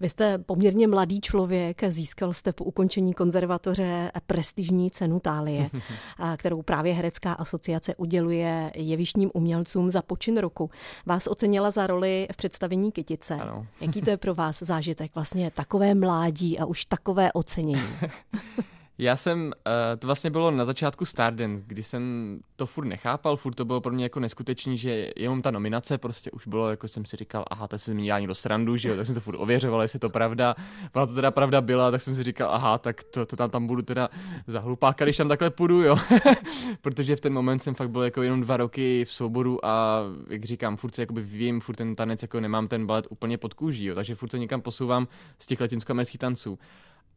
Vy 0.00 0.08
jste 0.08 0.38
poměrně 0.38 0.88
mladý 0.88 1.20
člověk, 1.20 1.82
získal 1.88 2.32
jste 2.32 2.52
po 2.52 2.64
ukončení 2.64 3.14
konzervatoře 3.14 4.10
prestižní 4.26 4.90
cenu 4.90 5.20
Tálie, 5.20 5.70
kterou 6.36 6.62
právě 6.62 6.94
Herecká 6.94 7.32
asociace 7.32 7.94
uděluje 7.94 8.72
jevištním 8.74 9.30
umělcům 9.34 9.90
za 9.90 10.02
počin 10.02 10.38
roku. 10.38 10.70
Vás 11.06 11.26
ocenila 11.26 11.70
za 11.70 11.86
roli 11.86 12.28
v 12.32 12.36
představení 12.36 12.92
Kytice. 12.92 13.34
Ano. 13.34 13.66
Jaký 13.80 14.02
to 14.02 14.10
je 14.10 14.16
pro 14.16 14.34
vás 14.34 14.58
zážitek? 14.58 15.14
Vlastně 15.14 15.50
takové 15.50 15.94
mládí 15.94 16.58
a 16.58 16.64
už 16.64 16.84
takové 16.84 17.32
ocenění. 17.32 17.82
Já 18.98 19.16
jsem, 19.16 19.46
uh, 19.46 19.52
to 19.98 20.06
vlastně 20.06 20.30
bylo 20.30 20.50
na 20.50 20.64
začátku 20.64 21.04
Stardance, 21.04 21.64
kdy 21.66 21.82
jsem 21.82 22.38
to 22.56 22.66
furt 22.66 22.84
nechápal, 22.84 23.36
furt 23.36 23.54
to 23.54 23.64
bylo 23.64 23.80
pro 23.80 23.92
mě 23.92 24.04
jako 24.04 24.20
neskutečný, 24.20 24.78
že 24.78 25.10
jenom 25.16 25.42
ta 25.42 25.50
nominace 25.50 25.98
prostě 25.98 26.30
už 26.30 26.46
bylo, 26.46 26.70
jako 26.70 26.88
jsem 26.88 27.04
si 27.04 27.16
říkal, 27.16 27.44
aha, 27.50 27.68
to 27.68 27.78
se 27.78 27.94
mi 27.94 28.02
dělá 28.02 28.18
někdo 28.18 28.34
srandu, 28.34 28.76
že 28.76 28.88
jo, 28.88 28.96
tak 28.96 29.06
jsem 29.06 29.14
to 29.14 29.20
furt 29.20 29.36
ověřoval, 29.36 29.82
jestli 29.82 29.96
je 29.96 30.00
to 30.00 30.10
pravda. 30.10 30.54
Ona 30.94 31.06
to 31.06 31.14
teda 31.14 31.30
pravda 31.30 31.60
byla, 31.60 31.90
tak 31.90 32.00
jsem 32.00 32.14
si 32.14 32.22
říkal, 32.22 32.50
aha, 32.52 32.78
tak 32.78 33.04
to, 33.04 33.26
to 33.26 33.36
tam, 33.36 33.50
tam 33.50 33.66
budu 33.66 33.82
teda 33.82 34.08
za 34.46 34.60
hlupáka, 34.60 35.04
když 35.04 35.16
tam 35.16 35.28
takhle 35.28 35.50
půjdu, 35.50 35.82
jo. 35.82 35.96
Protože 36.80 37.16
v 37.16 37.20
ten 37.20 37.32
moment 37.32 37.58
jsem 37.58 37.74
fakt 37.74 37.90
byl 37.90 38.02
jako 38.02 38.22
jenom 38.22 38.40
dva 38.40 38.56
roky 38.56 39.04
v 39.04 39.12
souboru 39.12 39.66
a 39.66 40.00
jak 40.28 40.44
říkám, 40.44 40.76
furt 40.76 40.94
se 40.94 41.02
jakoby 41.02 41.22
vím, 41.22 41.60
furt 41.60 41.76
ten 41.76 41.96
tanec, 41.96 42.22
jako 42.22 42.40
nemám 42.40 42.68
ten 42.68 42.86
balet 42.86 43.06
úplně 43.10 43.38
pod 43.38 43.54
kůží, 43.54 43.84
jo, 43.84 43.94
takže 43.94 44.14
furt 44.14 44.30
se 44.30 44.38
někam 44.38 44.60
posouvám 44.60 45.08
z 45.38 45.46
těch 45.46 45.60
latinskoamerických 45.60 46.20
tanců. 46.20 46.58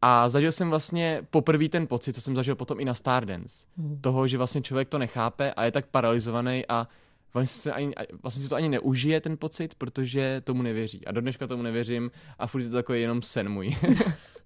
A 0.02 0.30
zažil 0.30 0.52
jsem 0.52 0.70
vlastně 0.70 1.22
poprvé 1.30 1.70
ten 1.70 1.88
pocit, 1.88 2.14
co 2.14 2.22
jsem 2.22 2.36
zažil 2.36 2.56
potom 2.56 2.80
i 2.80 2.86
na 2.86 2.94
Stardance. 2.94 3.66
Hmm. 3.78 4.02
Toho, 4.02 4.28
že 4.28 4.38
vlastně 4.38 4.62
člověk 4.62 4.90
to 4.90 4.98
nechápe 4.98 5.54
a 5.54 5.66
je 5.66 5.72
tak 5.72 5.86
paralizovaný 5.86 6.64
a 6.70 6.88
vlastně, 7.34 7.62
se 7.62 7.72
ani, 7.72 7.94
vlastně 8.24 8.44
si 8.44 8.50
to 8.50 8.56
ani 8.56 8.70
neužije 8.70 9.22
ten 9.22 9.38
pocit, 9.38 9.76
protože 9.76 10.42
tomu 10.44 10.62
nevěří. 10.62 11.08
A 11.08 11.12
do 11.12 11.22
dneška 11.22 11.48
tomu 11.48 11.64
nevěřím 11.64 12.12
a 12.40 12.48
furt 12.48 12.62
je 12.62 12.70
to 12.70 12.76
takový 12.76 13.02
jenom 13.02 13.22
sen 13.22 13.50
můj. 13.50 13.78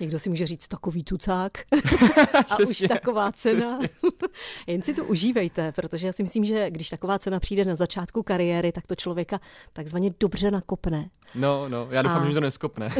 Někdo 0.00 0.18
si 0.18 0.28
může 0.28 0.46
říct 0.46 0.68
takový 0.68 1.04
tucák 1.04 1.52
a 2.50 2.58
už 2.68 2.84
taková 2.88 3.32
cena. 3.32 3.78
Jen 4.66 4.82
si 4.82 4.94
to 4.94 5.04
užívejte, 5.04 5.72
protože 5.72 6.06
já 6.06 6.12
si 6.12 6.22
myslím, 6.22 6.44
že 6.44 6.70
když 6.70 6.88
taková 6.88 7.18
cena 7.18 7.40
přijde 7.40 7.64
na 7.64 7.76
začátku 7.76 8.22
kariéry, 8.22 8.72
tak 8.72 8.86
to 8.86 8.94
člověka 8.94 9.40
takzvaně 9.72 10.10
dobře 10.20 10.50
nakopne. 10.50 11.10
No, 11.34 11.68
no, 11.68 11.88
já 11.90 12.02
doufám, 12.02 12.22
a... 12.22 12.28
že 12.28 12.34
to 12.34 12.40
neskopne. 12.40 12.90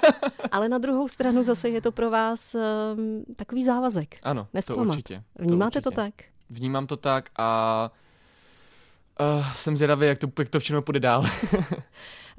Ale 0.52 0.68
na 0.68 0.78
druhou 0.78 1.08
stranu 1.08 1.42
zase 1.42 1.68
je 1.68 1.80
to 1.80 1.92
pro 1.92 2.10
vás 2.10 2.54
um, 2.54 3.24
takový 3.36 3.64
závazek. 3.64 4.16
Ano, 4.22 4.46
Nesklamat. 4.54 4.86
to 4.86 4.92
určitě. 4.92 5.22
Vnímáte 5.38 5.80
to, 5.80 5.90
určitě. 5.90 6.02
to 6.02 6.02
tak? 6.02 6.14
Vnímám 6.50 6.86
to 6.86 6.96
tak 6.96 7.30
a 7.36 7.90
uh, 9.20 9.52
jsem 9.52 9.76
zvědavý, 9.76 10.06
jak 10.06 10.18
to, 10.18 10.28
jak 10.38 10.48
to 10.48 10.60
všechno 10.60 10.82
půjde 10.82 11.00
dál. 11.00 11.24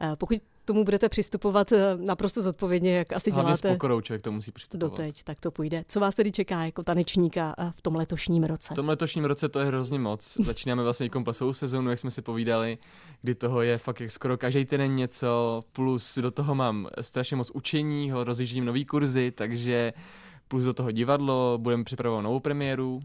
Eh, 0.03 0.15
pokud 0.15 0.37
tomu 0.65 0.83
budete 0.83 1.09
přistupovat 1.09 1.71
eh, 1.71 1.97
naprosto 1.97 2.41
zodpovědně, 2.41 2.95
jak 2.95 3.13
asi 3.13 3.31
Hlavně 3.31 3.47
děláte. 3.47 3.67
s 3.67 3.71
pokorou 3.71 4.01
člověk 4.01 4.21
to 4.21 4.31
musí 4.31 4.51
přistupovat. 4.51 4.91
Doteď, 4.91 5.23
tak 5.23 5.39
to 5.39 5.51
půjde. 5.51 5.83
Co 5.87 5.99
vás 5.99 6.15
tedy 6.15 6.31
čeká 6.31 6.65
jako 6.65 6.83
tanečníka 6.83 7.55
eh, 7.57 7.71
v 7.71 7.81
tom 7.81 7.95
letošním 7.95 8.43
roce? 8.43 8.73
V 8.73 8.75
tom 8.75 8.89
letošním 8.89 9.25
roce 9.25 9.49
to 9.49 9.59
je 9.59 9.65
hrozně 9.65 9.99
moc. 9.99 10.37
Začínáme 10.45 10.83
vlastně 10.83 11.09
komplexovou 11.09 11.53
sezónu, 11.53 11.89
jak 11.89 11.99
jsme 11.99 12.11
si 12.11 12.21
povídali, 12.21 12.77
kdy 13.21 13.35
toho 13.35 13.61
je 13.61 13.77
fakt 13.77 14.01
jak 14.01 14.11
skoro 14.11 14.37
každý 14.37 14.65
den 14.65 14.95
něco, 14.95 15.63
plus 15.71 16.17
do 16.17 16.31
toho 16.31 16.55
mám 16.55 16.87
strašně 17.01 17.37
moc 17.37 17.51
učení, 17.51 18.11
rozjíždím 18.13 18.65
nový 18.65 18.85
kurzy, 18.85 19.31
takže 19.31 19.93
plus 20.47 20.63
do 20.63 20.73
toho 20.73 20.91
divadlo, 20.91 21.57
budeme 21.61 21.83
připravovat 21.83 22.21
novou 22.21 22.39
premiéru, 22.39 23.01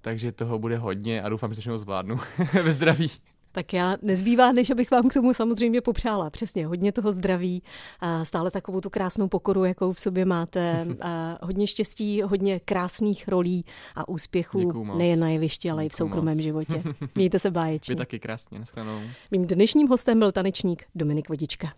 takže 0.00 0.32
toho 0.32 0.58
bude 0.58 0.76
hodně 0.76 1.22
a 1.22 1.28
doufám, 1.28 1.50
že 1.50 1.56
to 1.56 1.60
všechno 1.60 1.78
zvládnu 1.78 2.20
ve 2.62 2.72
zdraví. 2.72 3.10
Tak 3.52 3.72
já 3.72 3.96
nezbývá, 4.02 4.52
než 4.52 4.70
abych 4.70 4.90
vám 4.90 5.08
k 5.08 5.12
tomu 5.12 5.34
samozřejmě 5.34 5.80
popřála. 5.80 6.30
Přesně, 6.30 6.66
hodně 6.66 6.92
toho 6.92 7.12
zdraví, 7.12 7.62
a 8.00 8.24
stále 8.24 8.50
takovou 8.50 8.80
tu 8.80 8.90
krásnou 8.90 9.28
pokoru, 9.28 9.64
jakou 9.64 9.92
v 9.92 10.00
sobě 10.00 10.24
máte, 10.24 10.86
a 11.00 11.38
hodně 11.42 11.66
štěstí, 11.66 12.22
hodně 12.22 12.60
krásných 12.60 13.28
rolí 13.28 13.64
a 13.94 14.08
úspěchů 14.08 14.84
nejen 14.96 15.20
na 15.20 15.28
jevišti, 15.28 15.70
ale 15.70 15.86
i 15.86 15.88
v 15.88 15.94
soukromém 15.94 16.36
moc. 16.36 16.42
životě. 16.42 16.82
Mějte 17.14 17.38
se 17.38 17.50
báječně. 17.50 17.94
Vy 17.94 17.98
taky 17.98 18.18
krásně, 18.18 18.58
nashledanou. 18.58 19.00
Mým 19.30 19.46
dnešním 19.46 19.88
hostem 19.88 20.18
byl 20.18 20.32
tanečník 20.32 20.84
Dominik 20.94 21.28
Vodička. 21.28 21.72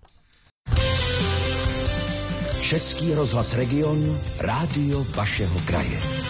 Český 2.61 3.15
rozhlas 3.15 3.55
Region, 3.55 4.21
rádio 4.39 5.05
vašeho 5.05 5.61
kraje. 5.67 6.22